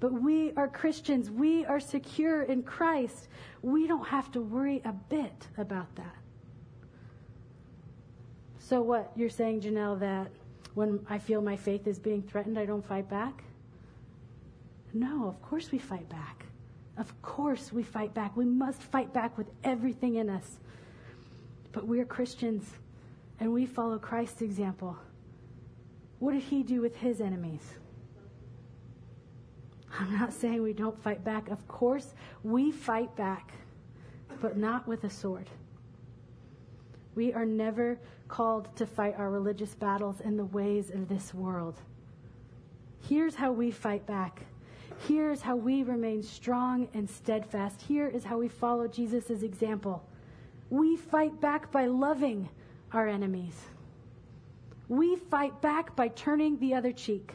But 0.00 0.12
we 0.12 0.52
are 0.56 0.68
Christians. 0.68 1.30
We 1.30 1.64
are 1.64 1.80
secure 1.80 2.42
in 2.42 2.64
Christ. 2.64 3.28
We 3.62 3.86
don't 3.86 4.06
have 4.08 4.32
to 4.32 4.40
worry 4.40 4.82
a 4.84 4.92
bit 4.92 5.46
about 5.56 5.94
that. 5.96 6.16
So, 8.68 8.80
what? 8.80 9.10
You're 9.16 9.28
saying, 9.28 9.62
Janelle, 9.62 9.98
that 10.00 10.30
when 10.74 11.04
I 11.10 11.18
feel 11.18 11.42
my 11.42 11.56
faith 11.56 11.86
is 11.86 11.98
being 11.98 12.22
threatened, 12.22 12.58
I 12.58 12.64
don't 12.64 12.86
fight 12.86 13.10
back? 13.10 13.42
No, 14.94 15.26
of 15.26 15.42
course 15.42 15.72
we 15.72 15.78
fight 15.78 16.08
back. 16.08 16.46
Of 16.96 17.20
course 17.22 17.72
we 17.72 17.82
fight 17.82 18.14
back. 18.14 18.36
We 18.36 18.44
must 18.44 18.80
fight 18.80 19.12
back 19.12 19.36
with 19.36 19.48
everything 19.64 20.16
in 20.16 20.30
us. 20.30 20.58
But 21.72 21.86
we're 21.86 22.04
Christians 22.04 22.70
and 23.40 23.52
we 23.52 23.66
follow 23.66 23.98
Christ's 23.98 24.42
example. 24.42 24.96
What 26.20 26.32
did 26.32 26.42
he 26.42 26.62
do 26.62 26.80
with 26.80 26.96
his 26.96 27.20
enemies? 27.20 27.62
I'm 29.98 30.16
not 30.16 30.32
saying 30.32 30.62
we 30.62 30.72
don't 30.72 31.02
fight 31.02 31.24
back. 31.24 31.48
Of 31.48 31.66
course, 31.66 32.14
we 32.44 32.70
fight 32.70 33.14
back, 33.16 33.52
but 34.40 34.56
not 34.56 34.86
with 34.86 35.04
a 35.04 35.10
sword. 35.10 35.48
We 37.14 37.32
are 37.32 37.44
never 37.44 37.98
called 38.28 38.74
to 38.76 38.86
fight 38.86 39.14
our 39.18 39.30
religious 39.30 39.74
battles 39.74 40.20
in 40.20 40.36
the 40.36 40.44
ways 40.46 40.90
of 40.90 41.08
this 41.08 41.34
world. 41.34 41.80
Here's 43.08 43.34
how 43.34 43.52
we 43.52 43.70
fight 43.70 44.06
back 44.06 44.42
Here's 45.08 45.42
how 45.42 45.56
we 45.56 45.82
remain 45.82 46.22
strong 46.22 46.88
and 46.94 47.10
steadfast. 47.10 47.82
Here 47.82 48.06
is 48.06 48.22
how 48.22 48.38
we 48.38 48.48
follow 48.48 48.86
Jesus' 48.86 49.42
example. 49.42 50.04
We 50.70 50.96
fight 50.96 51.40
back 51.40 51.72
by 51.72 51.86
loving 51.86 52.48
our 52.92 53.08
enemies. 53.08 53.60
We 54.88 55.16
fight 55.16 55.60
back 55.60 55.96
by 55.96 56.08
turning 56.08 56.58
the 56.58 56.74
other 56.74 56.92
cheek. 56.92 57.34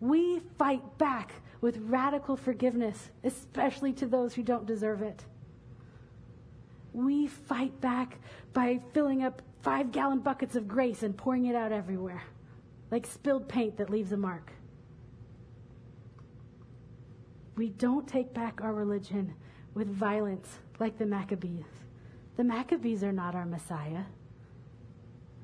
We 0.00 0.40
fight 0.58 0.82
back 0.98 1.32
with 1.62 1.78
radical 1.78 2.36
forgiveness, 2.36 3.10
especially 3.24 3.92
to 3.94 4.06
those 4.06 4.34
who 4.34 4.42
don't 4.42 4.66
deserve 4.66 5.02
it. 5.02 5.24
We 6.92 7.26
fight 7.26 7.80
back 7.80 8.18
by 8.52 8.80
filling 8.92 9.22
up 9.22 9.42
five 9.62 9.92
gallon 9.92 10.20
buckets 10.20 10.56
of 10.56 10.66
grace 10.66 11.02
and 11.02 11.16
pouring 11.16 11.46
it 11.46 11.54
out 11.54 11.72
everywhere, 11.72 12.22
like 12.90 13.06
spilled 13.06 13.48
paint 13.48 13.76
that 13.76 13.90
leaves 13.90 14.12
a 14.12 14.16
mark. 14.16 14.52
We 17.56 17.68
don't 17.68 18.08
take 18.08 18.32
back 18.32 18.60
our 18.62 18.72
religion 18.72 19.34
with 19.74 19.88
violence 19.88 20.58
like 20.78 20.98
the 20.98 21.06
Maccabees. 21.06 21.66
The 22.36 22.44
Maccabees 22.44 23.04
are 23.04 23.12
not 23.12 23.34
our 23.34 23.44
Messiah. 23.44 24.04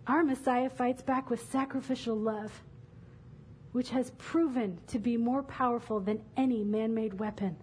Our 0.07 0.25
Messiah 0.25 0.71
fights 0.71 1.03
back 1.03 1.29
with 1.31 1.51
sacrificial 1.51 2.17
love, 2.17 2.63
which 3.73 3.91
has 3.91 4.13
proven 4.13 4.79
to 4.87 4.99
be 4.99 5.17
more 5.17 5.43
powerful 5.43 6.01
than 6.01 6.23
any 6.37 6.65
man 6.65 6.95
made 6.95 7.19
weapon. 7.19 7.57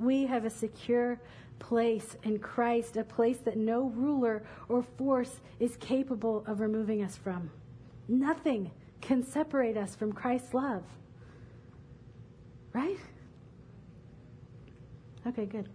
We 0.00 0.26
have 0.26 0.44
a 0.44 0.50
secure 0.50 1.20
place 1.58 2.16
in 2.22 2.38
Christ, 2.38 2.96
a 2.96 3.04
place 3.04 3.38
that 3.44 3.56
no 3.56 3.90
ruler 3.90 4.42
or 4.68 4.82
force 4.82 5.40
is 5.60 5.76
capable 5.76 6.42
of 6.46 6.60
removing 6.60 7.02
us 7.02 7.16
from. 7.16 7.50
Nothing 8.08 8.70
can 9.00 9.22
separate 9.22 9.76
us 9.76 9.94
from 9.94 10.12
Christ's 10.12 10.54
love. 10.54 10.82
Right? 12.72 12.98
Okay, 15.26 15.44
good. 15.44 15.68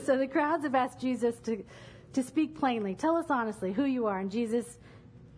so 0.04 0.18
the 0.18 0.26
crowds 0.26 0.64
have 0.64 0.74
asked 0.74 1.00
Jesus 1.00 1.36
to, 1.40 1.64
to 2.12 2.22
speak 2.22 2.58
plainly. 2.58 2.94
Tell 2.94 3.16
us 3.16 3.26
honestly 3.30 3.72
who 3.72 3.84
you 3.84 4.06
are. 4.06 4.20
And 4.20 4.30
Jesus 4.30 4.78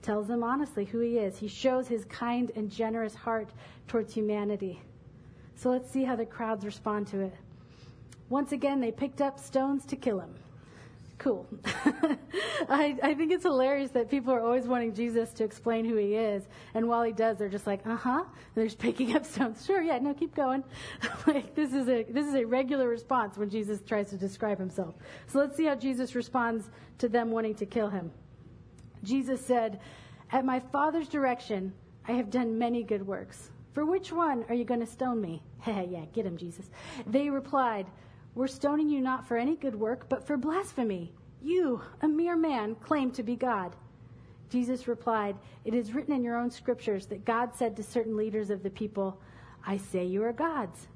tells 0.03 0.27
them 0.27 0.43
honestly 0.43 0.85
who 0.85 0.99
he 0.99 1.19
is. 1.19 1.39
He 1.39 1.49
shows 1.49 1.87
his 1.87 2.05
kind 2.07 2.51
and 2.57 2.71
generous 2.71 3.15
heart 3.15 3.51
towards 3.87 4.13
humanity. 4.13 4.83
So 5.55 5.71
let's 5.71 5.91
see 5.91 6.03
how 6.03 6.17
the 6.17 6.27
crowds 6.27 6.65
respond 6.65 7.07
to 7.09 7.21
it. 7.21 7.35
Once 8.29 8.53
again, 8.53 8.81
they 8.81 8.91
picked 8.91 9.21
up 9.21 9.39
stones 9.39 9.85
to 9.87 9.97
kill 9.97 10.21
him. 10.21 10.35
Cool. 11.19 11.47
I, 12.69 12.97
I 13.03 13.15
think 13.15 13.31
it's 13.31 13.45
hilarious 13.45 13.91
that 13.93 14.11
people 14.11 14.33
are 14.33 14.41
always 14.41 14.67
wanting 14.67 14.95
Jesus 14.95 15.33
to 15.35 15.45
explain 15.45 15.85
who 15.85 15.97
he 15.97 16.15
is. 16.15 16.43
And 16.75 16.89
while 16.89 17.03
he 17.03 17.13
does, 17.13 17.39
they're 17.39 17.49
just 17.49 17.67
like, 17.67 17.87
uh 17.87 17.97
huh. 17.97 18.25
They're 18.55 18.65
just 18.65 18.79
picking 18.81 19.15
up 19.15 19.25
stones. 19.25 19.65
Sure, 19.65 19.81
yeah, 19.81 19.99
no, 19.99 20.13
keep 20.13 20.35
going. 20.35 20.65
like, 21.27 21.55
this 21.55 21.73
is, 21.73 21.89
a, 21.89 22.05
this 22.05 22.27
is 22.27 22.35
a 22.35 22.45
regular 22.45 22.89
response 22.89 23.39
when 23.39 23.49
Jesus 23.49 23.81
tries 23.81 24.11
to 24.11 24.17
describe 24.17 24.59
himself. 24.59 24.95
So 25.29 25.39
let's 25.39 25.57
see 25.57 25.67
how 25.67 25.77
Jesus 25.77 26.15
responds 26.15 26.71
to 26.99 27.09
them 27.09 27.31
wanting 27.31 27.55
to 27.57 27.67
kill 27.67 27.89
him. 27.89 28.11
Jesus 29.03 29.45
said, 29.45 29.81
At 30.33 30.45
my 30.45 30.61
Father's 30.61 31.09
direction, 31.09 31.73
I 32.09 32.13
have 32.13 32.31
done 32.31 32.59
many 32.59 32.83
good 32.83 33.07
works. 33.07 33.51
For 33.73 33.85
which 33.85 34.13
one 34.13 34.45
are 34.49 34.55
you 34.55 34.65
going 34.65 34.81
to 34.81 34.87
stone 34.87 35.21
me? 35.21 35.43
yeah, 35.67 36.05
get 36.13 36.27
him, 36.27 36.37
Jesus. 36.37 36.71
They 37.07 37.31
replied, 37.31 37.87
we're 38.35 38.47
stoning 38.49 38.88
you 38.88 39.01
not 39.01 39.27
for 39.27 39.37
any 39.37 39.57
good 39.57 39.75
work, 39.75 40.09
but 40.09 40.27
for 40.27 40.37
blasphemy. 40.37 41.12
You, 41.40 41.81
a 42.03 42.09
mere 42.09 42.37
man, 42.37 42.75
claim 42.77 43.11
to 43.12 43.23
be 43.23 43.37
God. 43.37 43.77
Jesus 44.51 44.88
replied, 44.88 45.37
It 45.64 45.75
is 45.75 45.92
written 45.92 46.14
in 46.14 46.25
your 46.25 46.37
own 46.37 46.51
scriptures 46.51 47.07
that 47.07 47.25
God 47.25 47.55
said 47.55 47.77
to 47.77 47.83
certain 47.83 48.16
leaders 48.16 48.51
of 48.51 48.62
the 48.62 48.70
people, 48.70 49.20
I 49.66 49.77
say 49.77 50.05
you 50.05 50.23
are 50.25 50.33
gods. 50.33 50.88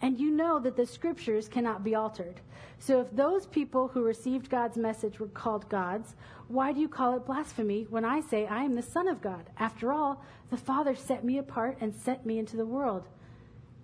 And 0.00 0.18
you 0.18 0.30
know 0.30 0.58
that 0.60 0.76
the 0.76 0.86
scriptures 0.86 1.48
cannot 1.48 1.84
be 1.84 1.94
altered. 1.94 2.40
So 2.78 3.00
if 3.00 3.10
those 3.12 3.46
people 3.46 3.88
who 3.88 4.02
received 4.02 4.50
God's 4.50 4.76
message 4.76 5.20
were 5.20 5.28
called 5.28 5.68
gods, 5.68 6.16
why 6.48 6.72
do 6.72 6.80
you 6.80 6.88
call 6.88 7.16
it 7.16 7.24
blasphemy 7.24 7.86
when 7.88 8.04
I 8.04 8.20
say 8.20 8.46
I 8.46 8.64
am 8.64 8.74
the 8.74 8.82
Son 8.82 9.06
of 9.06 9.22
God? 9.22 9.48
After 9.58 9.92
all, 9.92 10.24
the 10.50 10.56
Father 10.56 10.96
set 10.96 11.24
me 11.24 11.38
apart 11.38 11.78
and 11.80 11.94
sent 11.94 12.26
me 12.26 12.38
into 12.38 12.56
the 12.56 12.66
world. 12.66 13.08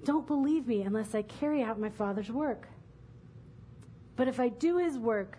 Don't 0.04 0.26
believe 0.26 0.66
me 0.66 0.82
unless 0.82 1.14
I 1.14 1.22
carry 1.22 1.62
out 1.62 1.80
my 1.80 1.90
Father's 1.90 2.30
work. 2.30 2.68
But 4.16 4.28
if 4.28 4.40
I 4.40 4.48
do 4.48 4.78
his 4.78 4.98
work, 4.98 5.38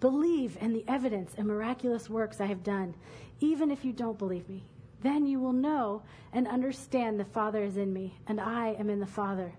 believe 0.00 0.56
in 0.60 0.72
the 0.72 0.84
evidence 0.88 1.32
and 1.36 1.46
miraculous 1.46 2.10
works 2.10 2.40
I 2.40 2.46
have 2.46 2.62
done, 2.62 2.94
even 3.40 3.70
if 3.70 3.84
you 3.84 3.92
don't 3.92 4.18
believe 4.18 4.48
me. 4.48 4.64
Then 5.02 5.26
you 5.26 5.40
will 5.40 5.52
know 5.52 6.02
and 6.32 6.46
understand 6.46 7.18
the 7.18 7.24
Father 7.24 7.62
is 7.62 7.76
in 7.76 7.92
me, 7.92 8.14
and 8.26 8.40
I 8.40 8.74
am 8.78 8.90
in 8.90 9.00
the 9.00 9.06
Father. 9.06 9.52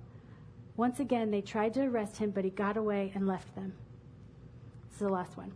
Once 0.77 0.99
again, 0.99 1.32
they 1.32 1.41
tried 1.41 1.73
to 1.73 1.82
arrest 1.82 2.17
him, 2.17 2.32
but 2.32 2.43
he 2.43 2.51
got 2.51 2.77
away 2.77 3.12
and 3.15 3.27
left 3.27 3.54
them. 3.56 3.73
This 4.88 4.93
is 4.95 4.99
the 4.99 5.10
last 5.10 5.38
one. 5.38 5.51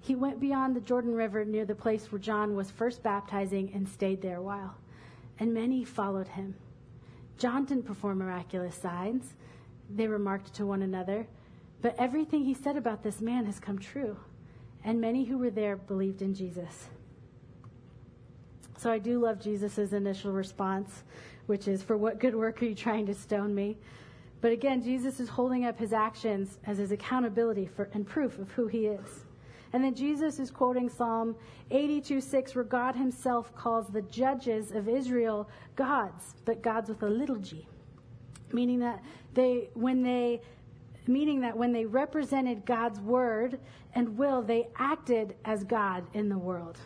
He 0.00 0.14
went 0.14 0.40
beyond 0.40 0.74
the 0.74 0.80
Jordan 0.80 1.14
River 1.14 1.44
near 1.44 1.64
the 1.64 1.74
place 1.74 2.10
where 2.10 2.18
John 2.18 2.54
was 2.56 2.70
first 2.70 3.02
baptizing 3.02 3.70
and 3.74 3.88
stayed 3.88 4.22
there 4.22 4.36
a 4.36 4.42
while. 4.42 4.74
And 5.38 5.54
many 5.54 5.84
followed 5.84 6.28
him. 6.28 6.54
John 7.38 7.64
didn't 7.64 7.86
perform 7.86 8.18
miraculous 8.18 8.74
signs, 8.74 9.34
they 9.88 10.06
remarked 10.06 10.52
to 10.54 10.66
one 10.66 10.82
another. 10.82 11.26
But 11.80 11.94
everything 11.98 12.44
he 12.44 12.54
said 12.54 12.76
about 12.76 13.02
this 13.02 13.20
man 13.20 13.46
has 13.46 13.60
come 13.60 13.78
true. 13.78 14.16
And 14.84 15.00
many 15.00 15.24
who 15.24 15.38
were 15.38 15.50
there 15.50 15.76
believed 15.76 16.22
in 16.22 16.34
Jesus. 16.34 16.88
So 18.76 18.90
I 18.90 18.98
do 18.98 19.20
love 19.20 19.40
Jesus' 19.40 19.92
initial 19.92 20.32
response, 20.32 21.02
which 21.46 21.68
is, 21.68 21.82
For 21.82 21.96
what 21.96 22.20
good 22.20 22.34
work 22.34 22.62
are 22.62 22.66
you 22.66 22.74
trying 22.74 23.06
to 23.06 23.14
stone 23.14 23.54
me? 23.54 23.78
But 24.40 24.52
again, 24.52 24.82
Jesus 24.82 25.18
is 25.18 25.28
holding 25.28 25.64
up 25.64 25.78
his 25.78 25.92
actions 25.92 26.58
as 26.64 26.78
his 26.78 26.92
accountability 26.92 27.66
for, 27.66 27.88
and 27.92 28.06
proof 28.06 28.38
of 28.38 28.50
who 28.52 28.68
he 28.68 28.86
is. 28.86 29.24
And 29.72 29.84
then 29.84 29.94
Jesus 29.94 30.38
is 30.38 30.50
quoting 30.50 30.88
Psalm 30.88 31.36
82 31.70 32.20
6, 32.20 32.54
where 32.54 32.64
God 32.64 32.96
himself 32.96 33.54
calls 33.54 33.88
the 33.88 34.02
judges 34.02 34.72
of 34.72 34.88
Israel 34.88 35.48
gods, 35.76 36.34
but 36.44 36.62
gods 36.62 36.88
with 36.88 37.02
a 37.02 37.08
little 37.08 37.36
g. 37.36 37.66
Meaning 38.52 38.78
that 38.80 39.02
they, 39.34 39.68
when 39.74 40.02
they, 40.02 40.40
meaning 41.06 41.40
that 41.40 41.56
when 41.56 41.72
they 41.72 41.84
represented 41.84 42.64
God's 42.64 43.00
word 43.00 43.58
and 43.94 44.16
will, 44.16 44.42
they 44.42 44.68
acted 44.76 45.36
as 45.44 45.64
God 45.64 46.06
in 46.14 46.28
the 46.28 46.38
world. 46.38 46.78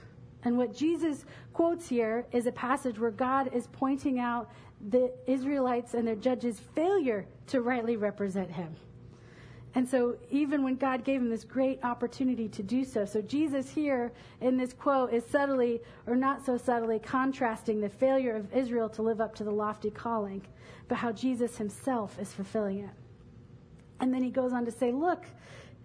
And 0.45 0.59
what 0.59 0.75
Jesus 0.75 1.25
quotes 1.53 1.89
here 1.89 2.27
is 2.33 2.47
a 2.47 2.53
passage 2.53 2.99
where 2.99 3.13
God 3.13 3.55
is 3.55 3.69
pointing 3.69 4.19
out 4.19 4.51
the 4.91 5.13
Israelites 5.27 5.95
and 5.95 6.07
their 6.07 6.17
judges' 6.17 6.61
failure 6.75 7.27
to 7.47 7.61
rightly 7.61 7.97
represent 7.97 8.51
him. 8.51 8.75
And 9.75 9.89
so, 9.89 10.17
even 10.31 10.63
when 10.63 10.77
God 10.77 11.03
gave 11.03 11.23
him 11.23 11.31
this 11.31 11.45
great 11.45 11.83
opportunity 11.83 12.47
to 12.49 12.63
do 12.63 12.85
so, 12.85 13.07
so 13.07 13.23
Jesus 13.23 13.71
here 13.71 14.13
in 14.43 14.59
this 14.59 14.75
quote 14.75 15.15
is 15.15 15.25
subtly, 15.25 15.81
or 16.07 16.15
not 16.15 16.45
so 16.45 16.59
subtly, 16.59 16.99
contrasting 16.99 17.81
the 17.81 17.89
failure 17.89 18.37
of 18.37 18.55
Israel 18.55 18.91
to 18.91 19.03
live 19.03 19.21
up 19.21 19.35
to 19.37 19.45
the 19.45 19.51
lofty 19.51 19.91
calling, 19.91 20.43
but 20.89 20.97
how 20.97 21.11
Jesus 21.11 21.57
himself 21.57 22.19
is 22.21 22.35
fulfilling 22.35 22.81
it. 22.81 22.91
And 24.01 24.13
then 24.13 24.23
he 24.23 24.31
goes 24.31 24.53
on 24.53 24.67
to 24.67 24.71
say, 24.71 24.93
Look, 24.93 25.25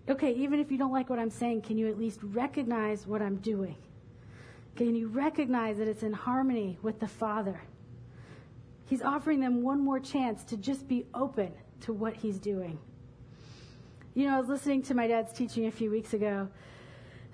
okay, 0.10 0.34
even 0.34 0.60
if 0.60 0.69
you 0.69 0.78
don't 0.78 0.91
like 0.91 1.10
what 1.10 1.19
I'm 1.19 1.30
saying, 1.30 1.62
can 1.62 1.78
you 1.78 1.88
at 1.88 1.97
least 1.97 2.19
recognize 2.23 3.08
what 3.08 3.21
I'm 3.21 3.38
doing? 3.38 3.78
Can 4.76 4.95
you 4.95 5.08
recognize 5.08 5.78
that 5.78 5.88
it's 5.88 6.04
in 6.04 6.13
harmony 6.13 6.78
with 6.82 7.00
the 7.00 7.08
Father? 7.08 7.62
He's 8.86 9.02
offering 9.02 9.39
them 9.39 9.63
one 9.63 9.80
more 9.80 10.00
chance 10.00 10.43
to 10.45 10.58
just 10.58 10.88
be 10.88 11.06
open 11.13 11.54
to 11.82 11.93
what 11.93 12.13
he's 12.13 12.38
doing. 12.38 12.80
You 14.17 14.25
know, 14.25 14.36
I 14.36 14.39
was 14.39 14.49
listening 14.49 14.82
to 14.82 14.95
my 14.95 15.06
dad's 15.06 15.32
teaching 15.32 15.67
a 15.67 15.71
few 15.71 15.91
weeks 15.91 16.15
ago, 16.15 16.47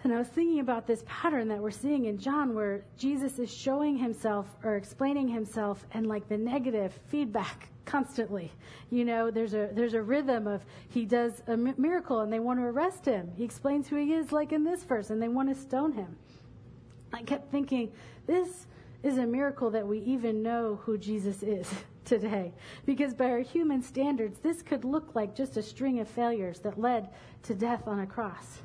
and 0.04 0.14
I 0.14 0.18
was 0.18 0.28
thinking 0.28 0.60
about 0.60 0.86
this 0.86 1.02
pattern 1.08 1.48
that 1.48 1.62
we're 1.62 1.72
seeing 1.72 2.04
in 2.08 2.18
John 2.18 2.54
where 2.54 2.84
Jesus 2.98 3.40
is 3.40 3.50
showing 3.50 3.96
himself 3.96 4.48
or 4.66 4.76
explaining 4.76 5.30
himself 5.30 5.86
and 5.94 6.08
like 6.08 6.28
the 6.28 6.38
negative 6.38 7.00
feedback 7.08 7.70
constantly. 7.86 8.52
You 8.90 9.06
know, 9.06 9.32
there's 9.32 9.54
a 9.54 9.70
there's 9.72 9.94
a 9.94 10.02
rhythm 10.02 10.46
of 10.46 10.66
he 10.90 11.06
does 11.06 11.42
a 11.48 11.56
miracle 11.56 12.20
and 12.20 12.34
they 12.34 12.42
want 12.42 12.60
to 12.60 12.66
arrest 12.66 13.06
him. 13.06 13.32
He 13.34 13.46
explains 13.46 13.88
who 13.88 13.96
he 13.96 14.12
is 14.12 14.34
like 14.34 14.52
in 14.52 14.66
this 14.66 14.84
verse 14.84 15.10
and 15.10 15.22
they 15.22 15.30
want 15.30 15.48
to 15.48 15.56
stone 15.56 15.94
him. 15.94 16.18
I 17.14 17.24
kept 17.24 17.50
thinking, 17.50 17.94
this 18.28 18.68
is 19.04 19.20
a 19.20 19.26
miracle 19.26 19.70
that 19.70 19.88
we 19.88 20.00
even 20.00 20.44
know 20.44 20.82
who 20.84 20.98
Jesus 20.98 21.44
is. 21.44 21.74
today. 22.04 22.54
Because 22.86 23.14
by 23.14 23.30
our 23.30 23.40
human 23.40 23.82
standards, 23.82 24.40
this 24.40 24.62
could 24.62 24.86
look 24.86 25.16
like 25.16 25.36
just 25.36 25.58
a 25.58 25.64
string 25.64 26.00
of 26.00 26.08
failures 26.08 26.60
that 26.60 26.80
led 26.80 27.10
to 27.44 27.56
death 27.56 27.88
on 27.88 28.00
a 28.00 28.08
cross. 28.08 28.60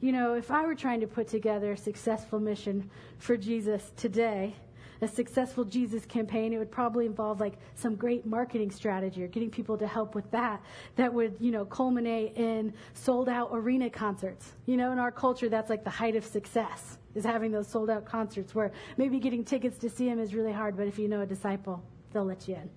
You 0.00 0.12
know, 0.12 0.34
if 0.34 0.50
I 0.50 0.66
were 0.66 0.74
trying 0.74 1.00
to 1.00 1.06
put 1.06 1.28
together 1.28 1.72
a 1.72 1.76
successful 1.76 2.38
mission 2.38 2.90
for 3.18 3.36
Jesus 3.36 3.92
today, 3.96 4.54
a 5.00 5.08
successful 5.08 5.64
Jesus 5.64 6.04
campaign, 6.06 6.52
it 6.52 6.58
would 6.58 6.70
probably 6.70 7.06
involve 7.06 7.40
like 7.40 7.54
some 7.74 7.94
great 7.96 8.26
marketing 8.26 8.70
strategy 8.70 9.22
or 9.22 9.26
getting 9.26 9.50
people 9.50 9.76
to 9.78 9.86
help 9.86 10.14
with 10.14 10.30
that. 10.30 10.62
That 10.96 11.12
would, 11.12 11.36
you 11.40 11.50
know, 11.50 11.64
culminate 11.64 12.36
in 12.36 12.72
sold 12.94 13.28
out 13.28 13.50
arena 13.52 13.90
concerts. 13.90 14.52
You 14.66 14.76
know, 14.76 14.92
in 14.92 14.98
our 14.98 15.10
culture, 15.10 15.48
that's 15.48 15.70
like 15.70 15.84
the 15.84 15.90
height 15.90 16.16
of 16.16 16.24
success 16.24 16.98
is 17.14 17.24
having 17.24 17.50
those 17.50 17.66
sold 17.66 17.90
out 17.90 18.04
concerts 18.04 18.54
where 18.54 18.72
maybe 18.96 19.18
getting 19.18 19.44
tickets 19.44 19.78
to 19.78 19.90
see 19.90 20.08
him 20.08 20.18
is 20.18 20.34
really 20.34 20.52
hard, 20.52 20.76
but 20.76 20.86
if 20.86 20.98
you 20.98 21.08
know 21.08 21.22
a 21.22 21.26
disciple, 21.26 21.82
they'll 22.16 22.24
let 22.24 22.48
you 22.48 22.54
in. 22.54 22.70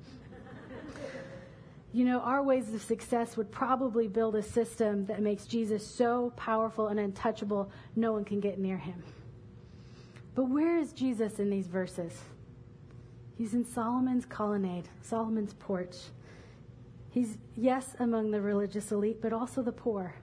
you 1.93 2.03
know, 2.03 2.19
our 2.19 2.43
ways 2.43 2.73
of 2.73 2.81
success 2.81 3.37
would 3.37 3.49
probably 3.49 4.05
build 4.05 4.35
a 4.35 4.43
system 4.43 5.05
that 5.05 5.21
makes 5.21 5.45
Jesus 5.45 5.87
so 5.87 6.33
powerful 6.35 6.89
and 6.89 6.99
untouchable, 6.99 7.71
no 7.95 8.11
one 8.11 8.25
can 8.25 8.41
get 8.41 8.59
near 8.59 8.77
him. 8.77 9.01
But 10.35 10.49
where 10.49 10.77
is 10.77 10.91
Jesus 10.91 11.39
in 11.39 11.49
these 11.49 11.67
verses? 11.67 12.19
He's 13.37 13.53
in 13.53 13.63
Solomon's 13.63 14.25
colonnade, 14.25 14.89
Solomon's 15.01 15.53
porch. 15.53 15.95
He's, 17.11 17.37
yes, 17.55 17.95
among 17.99 18.31
the 18.31 18.41
religious 18.41 18.91
elite, 18.91 19.21
but 19.21 19.31
also 19.31 19.61
the 19.61 19.71
poor, 19.71 20.15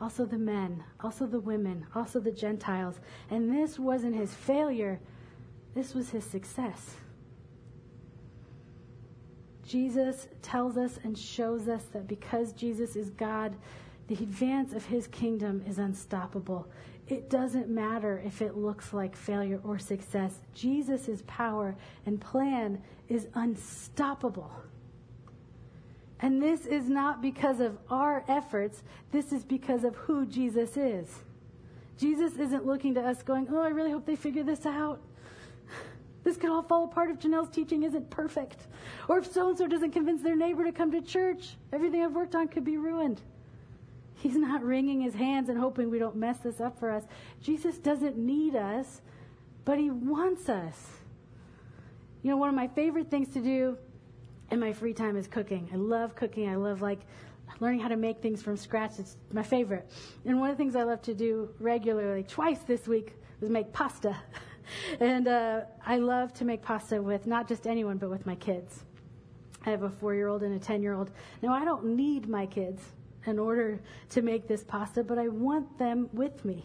also 0.00 0.26
the 0.26 0.36
men, 0.36 0.82
also 0.98 1.26
the 1.26 1.38
women, 1.38 1.86
also 1.94 2.18
the 2.18 2.32
Gentiles. 2.32 2.98
And 3.30 3.56
this 3.56 3.78
wasn't 3.78 4.16
his 4.16 4.34
failure, 4.34 4.98
this 5.76 5.94
was 5.94 6.10
his 6.10 6.24
success. 6.24 6.96
Jesus 9.68 10.28
tells 10.40 10.78
us 10.78 10.98
and 11.04 11.16
shows 11.16 11.68
us 11.68 11.84
that 11.92 12.08
because 12.08 12.52
Jesus 12.54 12.96
is 12.96 13.10
God, 13.10 13.54
The 14.08 14.14
advance 14.14 14.72
of 14.72 14.86
his 14.86 15.06
kingdom 15.06 15.62
is 15.68 15.78
unstoppable. 15.78 16.66
It 17.08 17.28
doesn't 17.28 17.68
matter 17.68 18.22
if 18.24 18.40
it 18.40 18.56
looks 18.56 18.92
like 18.92 19.14
failure 19.14 19.60
or 19.62 19.78
success. 19.78 20.40
Jesus' 20.54 21.22
power 21.26 21.76
and 22.06 22.20
plan 22.20 22.82
is 23.08 23.28
unstoppable. 23.34 24.50
And 26.20 26.42
this 26.42 26.66
is 26.66 26.88
not 26.88 27.22
because 27.22 27.60
of 27.60 27.78
our 27.90 28.24
efforts, 28.28 28.82
this 29.12 29.30
is 29.30 29.44
because 29.44 29.84
of 29.84 29.94
who 29.94 30.26
Jesus 30.26 30.76
is. 30.76 31.22
Jesus 31.98 32.34
isn't 32.38 32.66
looking 32.66 32.94
to 32.94 33.02
us 33.02 33.22
going, 33.22 33.46
Oh, 33.50 33.60
I 33.60 33.68
really 33.68 33.90
hope 33.90 34.06
they 34.06 34.16
figure 34.16 34.42
this 34.42 34.64
out. 34.64 35.00
This 36.28 36.36
could 36.36 36.50
all 36.50 36.62
fall 36.62 36.84
apart 36.84 37.08
if 37.08 37.20
Janelle's 37.20 37.48
teaching 37.48 37.84
isn't 37.84 38.10
perfect. 38.10 38.66
Or 39.08 39.16
if 39.16 39.32
so 39.32 39.48
and 39.48 39.56
so 39.56 39.66
doesn't 39.66 39.92
convince 39.92 40.22
their 40.22 40.36
neighbor 40.36 40.62
to 40.62 40.72
come 40.72 40.92
to 40.92 41.00
church. 41.00 41.56
Everything 41.72 42.02
I've 42.02 42.12
worked 42.12 42.34
on 42.34 42.48
could 42.48 42.64
be 42.64 42.76
ruined. 42.76 43.22
He's 44.14 44.36
not 44.36 44.62
wringing 44.62 45.00
his 45.00 45.14
hands 45.14 45.48
and 45.48 45.58
hoping 45.58 45.88
we 45.88 45.98
don't 45.98 46.16
mess 46.16 46.36
this 46.40 46.60
up 46.60 46.78
for 46.78 46.90
us. 46.90 47.04
Jesus 47.40 47.78
doesn't 47.78 48.18
need 48.18 48.54
us, 48.54 49.00
but 49.64 49.78
he 49.78 49.88
wants 49.88 50.50
us. 50.50 50.88
You 52.22 52.32
know, 52.32 52.36
one 52.36 52.50
of 52.50 52.54
my 52.54 52.68
favorite 52.68 53.10
things 53.10 53.30
to 53.30 53.40
do 53.40 53.78
in 54.50 54.60
my 54.60 54.74
free 54.74 54.92
time 54.92 55.16
is 55.16 55.26
cooking. 55.26 55.70
I 55.72 55.76
love 55.76 56.14
cooking. 56.14 56.46
I 56.50 56.56
love 56.56 56.82
like 56.82 57.00
learning 57.58 57.80
how 57.80 57.88
to 57.88 57.96
make 57.96 58.20
things 58.20 58.42
from 58.42 58.58
scratch. 58.58 58.98
It's 58.98 59.16
my 59.32 59.42
favorite. 59.42 59.90
And 60.26 60.38
one 60.38 60.50
of 60.50 60.58
the 60.58 60.62
things 60.62 60.76
I 60.76 60.82
love 60.82 61.00
to 61.02 61.14
do 61.14 61.48
regularly, 61.58 62.22
twice 62.22 62.58
this 62.64 62.86
week, 62.86 63.14
was 63.40 63.48
make 63.48 63.72
pasta. 63.72 64.14
and 65.00 65.28
uh, 65.28 65.60
I 65.84 65.96
love 65.96 66.32
to 66.34 66.44
make 66.44 66.62
pasta 66.62 67.00
with 67.00 67.26
not 67.26 67.48
just 67.48 67.66
anyone, 67.66 67.98
but 67.98 68.10
with 68.10 68.26
my 68.26 68.34
kids. 68.36 68.84
I 69.66 69.70
have 69.70 69.82
a 69.82 69.90
four 69.90 70.14
year 70.14 70.28
old 70.28 70.42
and 70.42 70.54
a 70.54 70.58
10 70.58 70.82
year 70.82 70.94
old. 70.94 71.10
Now, 71.42 71.52
I 71.52 71.64
don't 71.64 71.84
need 71.84 72.28
my 72.28 72.46
kids 72.46 72.82
in 73.26 73.38
order 73.38 73.80
to 74.10 74.22
make 74.22 74.48
this 74.48 74.64
pasta, 74.64 75.02
but 75.02 75.18
I 75.18 75.28
want 75.28 75.78
them 75.78 76.08
with 76.12 76.44
me. 76.44 76.64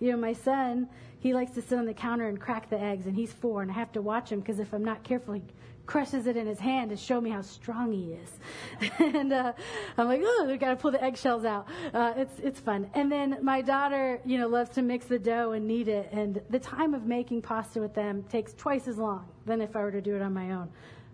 You 0.00 0.12
know, 0.12 0.16
my 0.16 0.32
son, 0.32 0.88
he 1.18 1.32
likes 1.32 1.52
to 1.52 1.62
sit 1.62 1.78
on 1.78 1.86
the 1.86 1.94
counter 1.94 2.28
and 2.28 2.40
crack 2.40 2.68
the 2.68 2.80
eggs, 2.80 3.06
and 3.06 3.16
he's 3.16 3.32
four, 3.32 3.62
and 3.62 3.70
I 3.70 3.74
have 3.74 3.92
to 3.92 4.02
watch 4.02 4.30
him 4.30 4.40
because 4.40 4.58
if 4.58 4.72
I'm 4.72 4.84
not 4.84 5.02
careful, 5.02 5.34
he 5.34 5.42
crushes 5.86 6.26
it 6.26 6.36
in 6.36 6.46
his 6.46 6.58
hand 6.58 6.90
to 6.90 6.96
show 6.96 7.20
me 7.20 7.30
how 7.30 7.42
strong 7.42 7.92
he 7.92 8.12
is. 8.12 8.90
and 8.98 9.32
uh, 9.32 9.52
I'm 9.96 10.06
like, 10.06 10.20
oh, 10.24 10.44
we've 10.48 10.58
got 10.58 10.70
to 10.70 10.76
pull 10.76 10.90
the 10.90 11.02
eggshells 11.02 11.44
out. 11.44 11.66
Uh, 11.94 12.12
it's 12.16 12.38
it's 12.40 12.60
fun. 12.60 12.90
And 12.94 13.10
then 13.10 13.38
my 13.42 13.62
daughter, 13.62 14.20
you 14.24 14.38
know, 14.38 14.48
loves 14.48 14.70
to 14.70 14.82
mix 14.82 15.06
the 15.06 15.18
dough 15.18 15.52
and 15.52 15.66
knead 15.66 15.88
it, 15.88 16.10
and 16.12 16.40
the 16.50 16.58
time 16.58 16.94
of 16.94 17.06
making 17.06 17.42
pasta 17.42 17.80
with 17.80 17.94
them 17.94 18.24
takes 18.24 18.52
twice 18.54 18.88
as 18.88 18.98
long 18.98 19.26
than 19.46 19.60
if 19.60 19.76
I 19.76 19.80
were 19.80 19.92
to 19.92 20.02
do 20.02 20.16
it 20.16 20.22
on 20.22 20.34
my 20.34 20.52
own. 20.52 20.70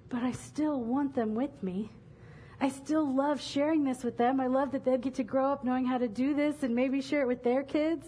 But 0.08 0.22
I 0.22 0.32
still 0.32 0.80
want 0.80 1.14
them 1.14 1.34
with 1.34 1.62
me 1.62 1.90
I 2.62 2.68
still 2.68 3.12
love 3.12 3.40
sharing 3.40 3.82
this 3.82 4.04
with 4.04 4.16
them. 4.16 4.38
I 4.38 4.46
love 4.46 4.70
that 4.70 4.84
they 4.84 4.96
get 4.96 5.14
to 5.14 5.24
grow 5.24 5.50
up 5.50 5.64
knowing 5.64 5.84
how 5.84 5.98
to 5.98 6.06
do 6.06 6.32
this 6.32 6.62
and 6.62 6.72
maybe 6.72 7.00
share 7.00 7.22
it 7.22 7.26
with 7.26 7.42
their 7.42 7.64
kids. 7.64 8.06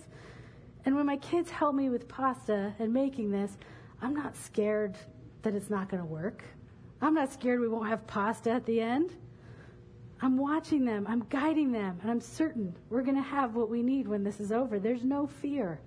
And 0.85 0.95
when 0.95 1.07
my 1.07 1.17
kids 1.17 1.51
help 1.51 1.75
me 1.75 1.89
with 1.89 2.09
pasta 2.09 2.75
and 2.79 2.93
making 2.93 3.31
this, 3.31 3.57
I'm 4.03 4.15
not 4.15 4.37
scared 4.37 4.97
that 5.43 5.55
it's 5.55 5.71
not 5.71 5.89
going 5.89 6.03
to 6.03 6.09
work. 6.09 6.45
I'm 7.01 7.15
not 7.15 7.33
scared 7.33 7.61
we 7.61 7.69
won't 7.69 7.89
have 7.89 8.07
pasta 8.07 8.51
at 8.51 8.67
the 8.67 8.81
end. 8.81 9.15
I'm 10.21 10.37
watching 10.39 10.85
them, 10.85 11.07
I'm 11.09 11.25
guiding 11.29 11.73
them, 11.73 11.99
and 12.01 12.11
I'm 12.11 12.21
certain 12.21 12.75
we're 12.89 13.03
going 13.03 13.17
to 13.17 13.23
have 13.23 13.55
what 13.55 13.69
we 13.69 13.83
need 13.83 14.09
when 14.09 14.25
this 14.25 14.41
is 14.41 14.53
over. 14.53 14.79
There's 14.79 15.05
no 15.05 15.27
fear. 15.27 15.81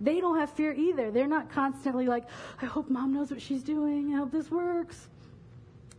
They 0.00 0.20
don't 0.20 0.38
have 0.38 0.50
fear 0.50 0.72
either. 0.72 1.10
They're 1.10 1.26
not 1.28 1.50
constantly 1.50 2.06
like, 2.06 2.24
I 2.62 2.66
hope 2.66 2.88
mom 2.88 3.14
knows 3.14 3.30
what 3.30 3.42
she's 3.42 3.62
doing. 3.62 4.14
I 4.14 4.18
hope 4.18 4.30
this 4.32 4.50
works. 4.50 5.08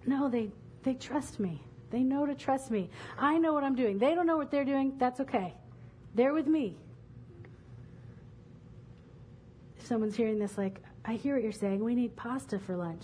No, 0.05 0.29
they, 0.29 0.49
they 0.83 0.93
trust 0.95 1.39
me. 1.39 1.61
They 1.91 2.01
know 2.01 2.25
to 2.25 2.35
trust 2.35 2.71
me. 2.71 2.89
I 3.17 3.37
know 3.37 3.53
what 3.53 3.63
I'm 3.63 3.75
doing. 3.75 3.97
They 3.97 4.15
don't 4.15 4.25
know 4.27 4.37
what 4.37 4.51
they're 4.51 4.65
doing. 4.65 4.93
That's 4.97 5.19
okay. 5.19 5.53
They're 6.15 6.33
with 6.33 6.47
me. 6.47 6.77
If 9.77 9.78
someone's 9.89 10.15
hearing 10.15 10.37
this, 10.37 10.57
like, 10.57 10.79
I 11.03 11.15
hear 11.15 11.33
what 11.33 11.43
you're 11.43 11.51
saying. 11.51 11.83
We 11.83 11.95
need 11.95 12.15
pasta 12.15 12.59
for 12.59 12.77
lunch. 12.77 13.03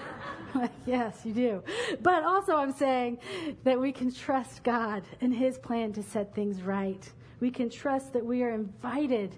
yes, 0.86 1.20
you 1.24 1.32
do. 1.32 1.62
But 2.02 2.24
also, 2.24 2.56
I'm 2.56 2.72
saying 2.72 3.18
that 3.64 3.78
we 3.78 3.92
can 3.92 4.12
trust 4.12 4.64
God 4.64 5.02
and 5.20 5.34
His 5.34 5.58
plan 5.58 5.92
to 5.92 6.02
set 6.02 6.34
things 6.34 6.62
right. 6.62 7.08
We 7.40 7.50
can 7.50 7.68
trust 7.68 8.14
that 8.14 8.24
we 8.24 8.42
are 8.42 8.50
invited 8.50 9.36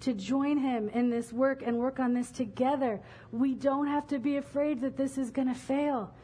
to 0.00 0.14
join 0.14 0.58
Him 0.58 0.88
in 0.90 1.10
this 1.10 1.32
work 1.32 1.62
and 1.66 1.76
work 1.78 1.98
on 1.98 2.14
this 2.14 2.30
together. 2.30 3.00
We 3.32 3.54
don't 3.54 3.88
have 3.88 4.06
to 4.08 4.20
be 4.20 4.36
afraid 4.36 4.80
that 4.82 4.96
this 4.96 5.18
is 5.18 5.30
going 5.30 5.48
to 5.48 5.54
fail. 5.54 6.14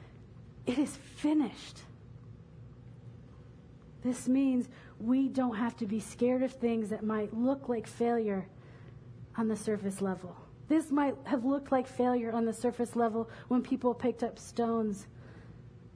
It 0.66 0.78
is 0.78 0.96
finished. 0.96 1.80
This 4.04 4.28
means 4.28 4.68
we 5.00 5.28
don't 5.28 5.56
have 5.56 5.76
to 5.78 5.87
be 5.87 5.98
scared 5.98 6.42
of 6.44 6.52
things 6.52 6.90
that 6.90 7.02
might 7.02 7.34
look 7.34 7.68
like 7.68 7.88
failure 7.88 8.46
on 9.38 9.48
the 9.48 9.57
surface 9.57 10.03
level. 10.03 10.37
This 10.68 10.90
might 10.90 11.16
have 11.24 11.44
looked 11.46 11.72
like 11.72 11.87
failure 11.87 12.33
on 12.33 12.44
the 12.44 12.53
surface 12.53 12.94
level 12.94 13.31
when 13.46 13.62
people 13.62 13.94
picked 13.94 14.22
up 14.22 14.38
stones 14.38 15.07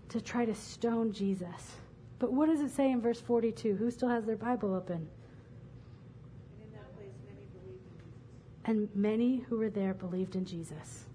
to 0.08 0.20
try 0.20 0.46
to 0.46 0.54
stone 0.54 1.12
Jesus. 1.12 1.76
But 2.18 2.32
what 2.32 2.46
does 2.46 2.60
it 2.60 2.70
say 2.70 2.90
in 2.90 3.00
verse 3.00 3.20
42? 3.20 3.76
Who 3.76 3.90
still 3.90 4.08
has 4.08 4.24
their 4.24 4.36
Bible 4.36 4.74
open? 4.74 5.08
And 8.64 8.88
many 8.94 9.38
who 9.48 9.58
were 9.58 9.70
there 9.70 9.92
believed 9.92 10.36
in 10.36 10.44
Jesus. 10.44 11.06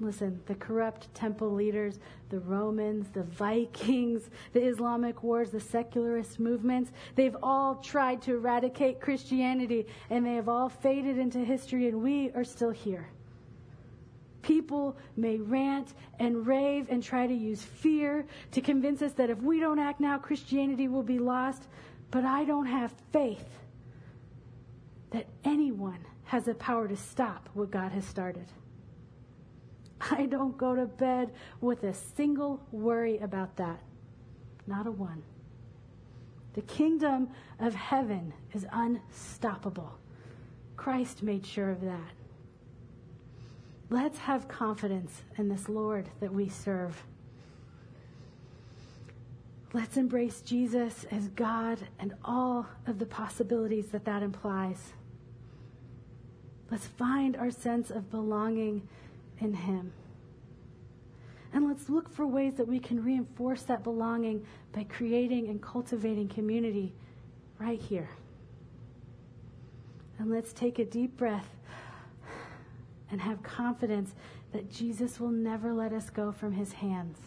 Listen, 0.00 0.40
the 0.46 0.54
corrupt 0.54 1.12
temple 1.14 1.52
leaders, 1.52 2.00
the 2.30 2.40
Romans, 2.40 3.08
the 3.10 3.22
Vikings, 3.22 4.30
the 4.54 4.62
Islamic 4.62 5.22
wars, 5.22 5.50
the 5.50 5.60
secularist 5.60 6.40
movements, 6.40 6.90
they've 7.16 7.36
all 7.42 7.74
tried 7.76 8.22
to 8.22 8.34
eradicate 8.34 8.98
Christianity 8.98 9.86
and 10.08 10.24
they 10.24 10.34
have 10.34 10.48
all 10.48 10.70
faded 10.70 11.18
into 11.18 11.38
history 11.38 11.86
and 11.88 12.02
we 12.02 12.30
are 12.30 12.44
still 12.44 12.70
here. 12.70 13.08
People 14.40 14.96
may 15.16 15.36
rant 15.36 15.92
and 16.18 16.46
rave 16.46 16.86
and 16.88 17.02
try 17.02 17.26
to 17.26 17.34
use 17.34 17.62
fear 17.62 18.24
to 18.52 18.62
convince 18.62 19.02
us 19.02 19.12
that 19.12 19.28
if 19.28 19.38
we 19.42 19.60
don't 19.60 19.78
act 19.78 20.00
now, 20.00 20.16
Christianity 20.16 20.88
will 20.88 21.02
be 21.02 21.18
lost. 21.18 21.68
But 22.10 22.24
I 22.24 22.44
don't 22.44 22.66
have 22.66 22.92
faith 23.12 23.58
that 25.10 25.26
anyone 25.44 26.04
has 26.24 26.44
the 26.44 26.54
power 26.54 26.88
to 26.88 26.96
stop 26.96 27.50
what 27.52 27.70
God 27.70 27.92
has 27.92 28.04
started. 28.06 28.46
I 30.10 30.26
don't 30.26 30.56
go 30.56 30.74
to 30.74 30.86
bed 30.86 31.32
with 31.60 31.84
a 31.84 31.94
single 31.94 32.60
worry 32.72 33.18
about 33.18 33.56
that. 33.56 33.80
Not 34.66 34.86
a 34.86 34.90
one. 34.90 35.22
The 36.54 36.62
kingdom 36.62 37.28
of 37.58 37.74
heaven 37.74 38.32
is 38.52 38.66
unstoppable. 38.72 39.98
Christ 40.76 41.22
made 41.22 41.46
sure 41.46 41.70
of 41.70 41.82
that. 41.82 42.12
Let's 43.90 44.18
have 44.18 44.48
confidence 44.48 45.22
in 45.36 45.48
this 45.48 45.68
Lord 45.68 46.08
that 46.20 46.32
we 46.32 46.48
serve. 46.48 47.02
Let's 49.72 49.96
embrace 49.96 50.40
Jesus 50.40 51.04
as 51.10 51.28
God 51.28 51.78
and 51.98 52.14
all 52.24 52.66
of 52.86 52.98
the 52.98 53.06
possibilities 53.06 53.86
that 53.88 54.04
that 54.04 54.22
implies. 54.22 54.92
Let's 56.70 56.86
find 56.86 57.36
our 57.36 57.50
sense 57.50 57.90
of 57.90 58.10
belonging 58.10 58.88
in 59.40 59.54
Him. 59.54 59.92
And 61.52 61.66
let's 61.66 61.88
look 61.88 62.08
for 62.08 62.26
ways 62.26 62.54
that 62.54 62.68
we 62.68 62.78
can 62.78 63.02
reinforce 63.02 63.62
that 63.62 63.82
belonging 63.82 64.46
by 64.72 64.84
creating 64.84 65.48
and 65.48 65.60
cultivating 65.60 66.28
community 66.28 66.92
right 67.58 67.80
here. 67.80 68.08
And 70.18 70.30
let's 70.30 70.52
take 70.52 70.78
a 70.78 70.84
deep 70.84 71.16
breath 71.16 71.48
and 73.10 73.20
have 73.20 73.42
confidence 73.42 74.14
that 74.52 74.70
Jesus 74.70 75.18
will 75.18 75.30
never 75.30 75.72
let 75.72 75.92
us 75.92 76.10
go 76.10 76.30
from 76.30 76.52
his 76.52 76.72
hands. 76.72 77.18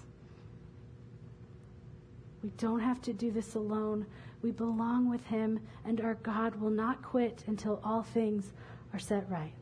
We 2.42 2.50
don't 2.58 2.80
have 2.80 3.02
to 3.04 3.14
do 3.14 3.32
this 3.32 3.56
alone. 3.56 4.06
We 4.42 4.52
belong 4.52 5.10
with 5.10 5.26
him, 5.28 5.60
and 5.86 6.02
our 6.02 6.16
God 6.16 6.56
will 6.56 6.70
not 6.70 7.02
quit 7.02 7.44
until 7.48 7.82
all 7.84 8.04
things 8.04 8.52
are 8.94 9.00
set 9.00 9.30
right. 9.30 9.54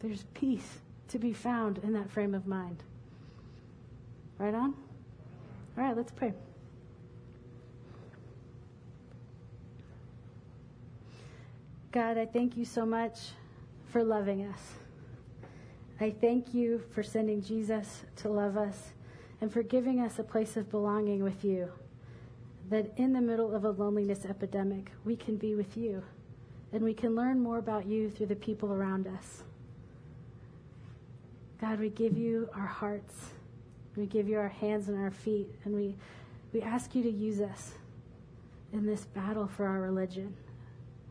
There's 0.00 0.24
peace 0.34 0.78
to 1.08 1.18
be 1.18 1.32
found 1.32 1.78
in 1.78 1.92
that 1.94 2.10
frame 2.10 2.34
of 2.34 2.46
mind. 2.46 2.82
Right 4.38 4.54
on? 4.54 4.74
All 5.76 5.84
right, 5.84 5.96
let's 5.96 6.12
pray. 6.12 6.32
God, 11.90 12.18
I 12.18 12.26
thank 12.26 12.56
you 12.56 12.64
so 12.64 12.84
much 12.84 13.18
for 13.86 14.04
loving 14.04 14.46
us. 14.46 14.60
I 16.00 16.10
thank 16.10 16.54
you 16.54 16.82
for 16.90 17.02
sending 17.02 17.42
Jesus 17.42 18.04
to 18.16 18.28
love 18.28 18.56
us 18.56 18.92
and 19.40 19.52
for 19.52 19.62
giving 19.62 20.00
us 20.00 20.18
a 20.18 20.22
place 20.22 20.56
of 20.56 20.70
belonging 20.70 21.24
with 21.24 21.44
you. 21.44 21.72
That 22.70 22.92
in 22.96 23.12
the 23.14 23.20
middle 23.20 23.54
of 23.54 23.64
a 23.64 23.70
loneliness 23.70 24.24
epidemic, 24.24 24.92
we 25.04 25.16
can 25.16 25.36
be 25.36 25.54
with 25.54 25.76
you 25.76 26.02
and 26.72 26.84
we 26.84 26.92
can 26.92 27.14
learn 27.16 27.40
more 27.40 27.58
about 27.58 27.86
you 27.86 28.10
through 28.10 28.26
the 28.26 28.36
people 28.36 28.72
around 28.72 29.06
us. 29.06 29.42
God, 31.60 31.80
we 31.80 31.90
give 31.90 32.16
you 32.16 32.48
our 32.54 32.66
hearts. 32.66 33.30
We 33.96 34.06
give 34.06 34.28
you 34.28 34.38
our 34.38 34.48
hands 34.48 34.88
and 34.88 34.96
our 34.96 35.10
feet, 35.10 35.48
and 35.64 35.74
we, 35.74 35.96
we 36.52 36.62
ask 36.62 36.94
you 36.94 37.02
to 37.02 37.10
use 37.10 37.40
us 37.40 37.72
in 38.72 38.86
this 38.86 39.06
battle 39.06 39.48
for 39.48 39.66
our 39.66 39.80
religion. 39.80 40.34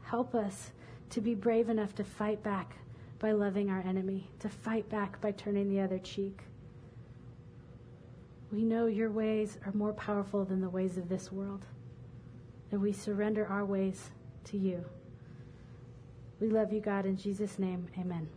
Help 0.03 0.33
us 0.33 0.71
to 1.09 1.19
be 1.19 1.35
brave 1.35 1.69
enough 1.69 1.93
to 1.95 2.03
fight 2.03 2.41
back 2.43 2.77
by 3.19 3.33
loving 3.33 3.69
our 3.69 3.81
enemy, 3.81 4.29
to 4.39 4.47
fight 4.47 4.87
back 4.89 5.19
by 5.19 5.31
turning 5.31 5.69
the 5.69 5.81
other 5.81 5.99
cheek. 5.99 6.41
We 8.51 8.63
know 8.63 8.85
your 8.85 9.11
ways 9.11 9.57
are 9.65 9.73
more 9.73 9.93
powerful 9.93 10.45
than 10.45 10.61
the 10.61 10.69
ways 10.69 10.97
of 10.97 11.09
this 11.09 11.29
world, 11.29 11.65
and 12.71 12.81
we 12.81 12.93
surrender 12.93 13.45
our 13.47 13.65
ways 13.65 14.11
to 14.45 14.57
you. 14.57 14.85
We 16.39 16.47
love 16.47 16.71
you, 16.71 16.79
God. 16.79 17.05
In 17.05 17.17
Jesus' 17.17 17.59
name, 17.59 17.87
amen. 17.99 18.29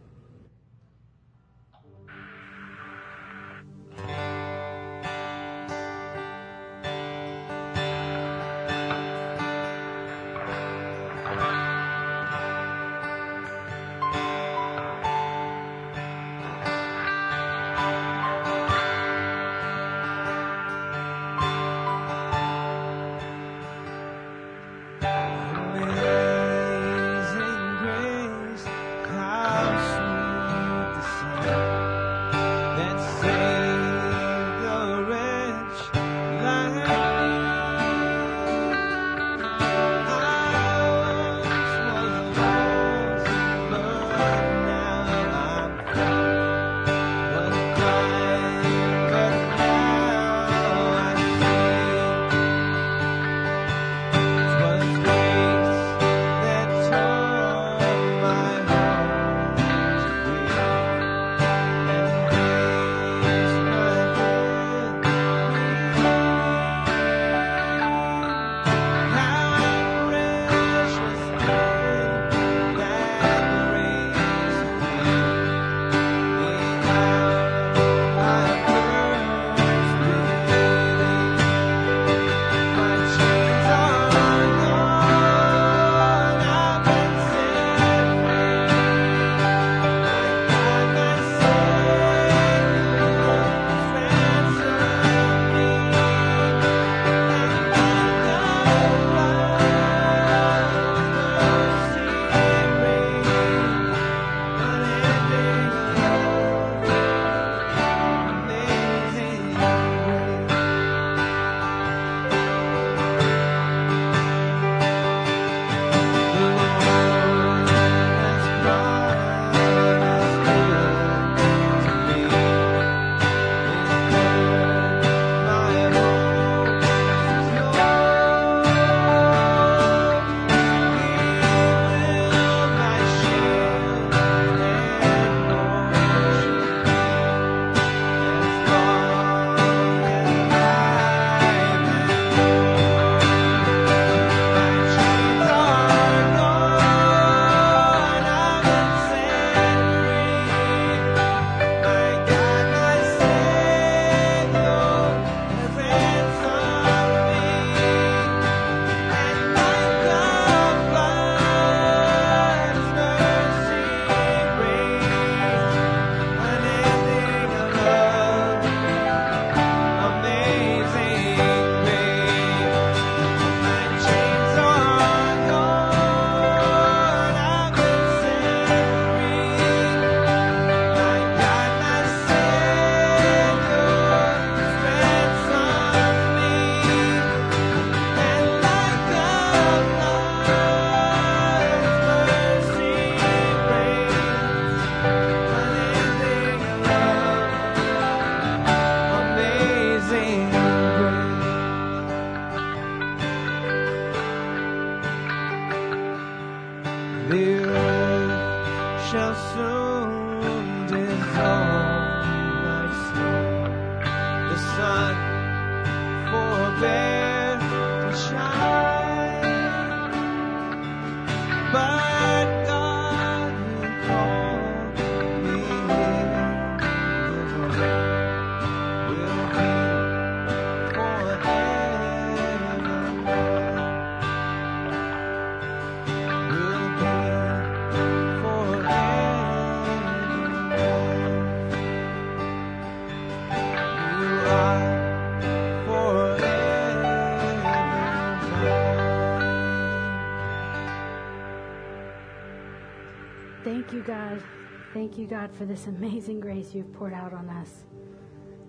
You, 255.21 255.27
God, 255.27 255.55
for 255.55 255.67
this 255.67 255.87
amazing 255.87 256.41
grace 256.41 256.75
you've 256.75 256.93
poured 256.95 257.13
out 257.13 257.35
on 257.35 257.49
us. 257.51 257.85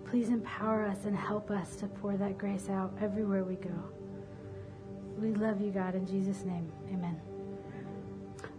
Please 0.04 0.28
empower 0.28 0.84
us 0.84 1.06
and 1.06 1.16
help 1.16 1.50
us 1.50 1.76
to 1.76 1.86
pour 1.86 2.16
that 2.18 2.36
grace 2.36 2.68
out 2.68 2.92
everywhere 3.00 3.42
we 3.42 3.54
go. 3.54 3.74
We 5.18 5.32
love 5.32 5.62
you, 5.62 5.70
God, 5.70 5.94
in 5.94 6.06
Jesus' 6.06 6.44
name. 6.44 6.70
Amen. 6.92 7.18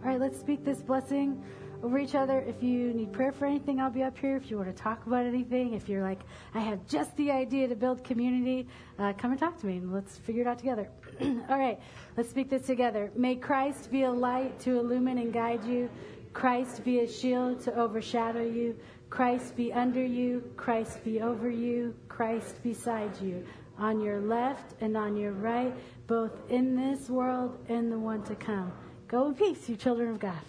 All 0.02 0.10
right, 0.10 0.18
let's 0.18 0.38
speak 0.38 0.64
this 0.64 0.82
blessing 0.82 1.40
over 1.84 1.98
each 1.98 2.14
other. 2.14 2.40
If 2.40 2.62
you 2.62 2.92
need 2.94 3.12
prayer 3.12 3.30
for 3.30 3.46
anything, 3.46 3.80
I'll 3.80 3.90
be 3.90 4.02
up 4.02 4.18
here. 4.18 4.36
If 4.36 4.50
you 4.50 4.56
want 4.56 4.74
to 4.74 4.82
talk 4.82 5.06
about 5.06 5.24
anything, 5.24 5.74
if 5.74 5.88
you're 5.88 6.02
like, 6.02 6.20
I 6.54 6.60
have 6.60 6.84
just 6.88 7.16
the 7.16 7.30
idea 7.30 7.68
to 7.68 7.76
build 7.76 8.02
community, 8.02 8.66
uh, 8.98 9.12
come 9.12 9.30
and 9.30 9.38
talk 9.38 9.60
to 9.60 9.66
me 9.66 9.76
and 9.76 9.92
let's 9.92 10.18
figure 10.18 10.42
it 10.42 10.48
out 10.48 10.58
together. 10.58 10.88
All 11.20 11.58
right, 11.58 11.78
let's 12.16 12.30
speak 12.30 12.50
this 12.50 12.66
together. 12.66 13.12
May 13.14 13.36
Christ 13.36 13.90
be 13.92 14.02
a 14.02 14.10
light 14.10 14.58
to 14.60 14.78
illumine 14.80 15.18
and 15.18 15.32
guide 15.32 15.64
you. 15.64 15.88
Christ 16.34 16.84
be 16.84 17.00
a 17.00 17.08
shield 17.08 17.60
to 17.62 17.74
overshadow 17.74 18.44
you. 18.44 18.76
Christ 19.08 19.56
be 19.56 19.72
under 19.72 20.04
you. 20.04 20.42
Christ 20.56 21.02
be 21.04 21.22
over 21.22 21.48
you. 21.48 21.94
Christ 22.08 22.62
beside 22.62 23.18
you. 23.20 23.46
On 23.78 24.00
your 24.00 24.20
left 24.20 24.74
and 24.80 24.96
on 24.96 25.16
your 25.16 25.32
right, 25.32 25.72
both 26.06 26.32
in 26.50 26.76
this 26.76 27.08
world 27.08 27.56
and 27.68 27.90
the 27.90 27.98
one 27.98 28.22
to 28.24 28.34
come. 28.34 28.72
Go 29.08 29.28
in 29.28 29.34
peace, 29.34 29.68
you 29.68 29.76
children 29.76 30.10
of 30.10 30.18
God. 30.18 30.42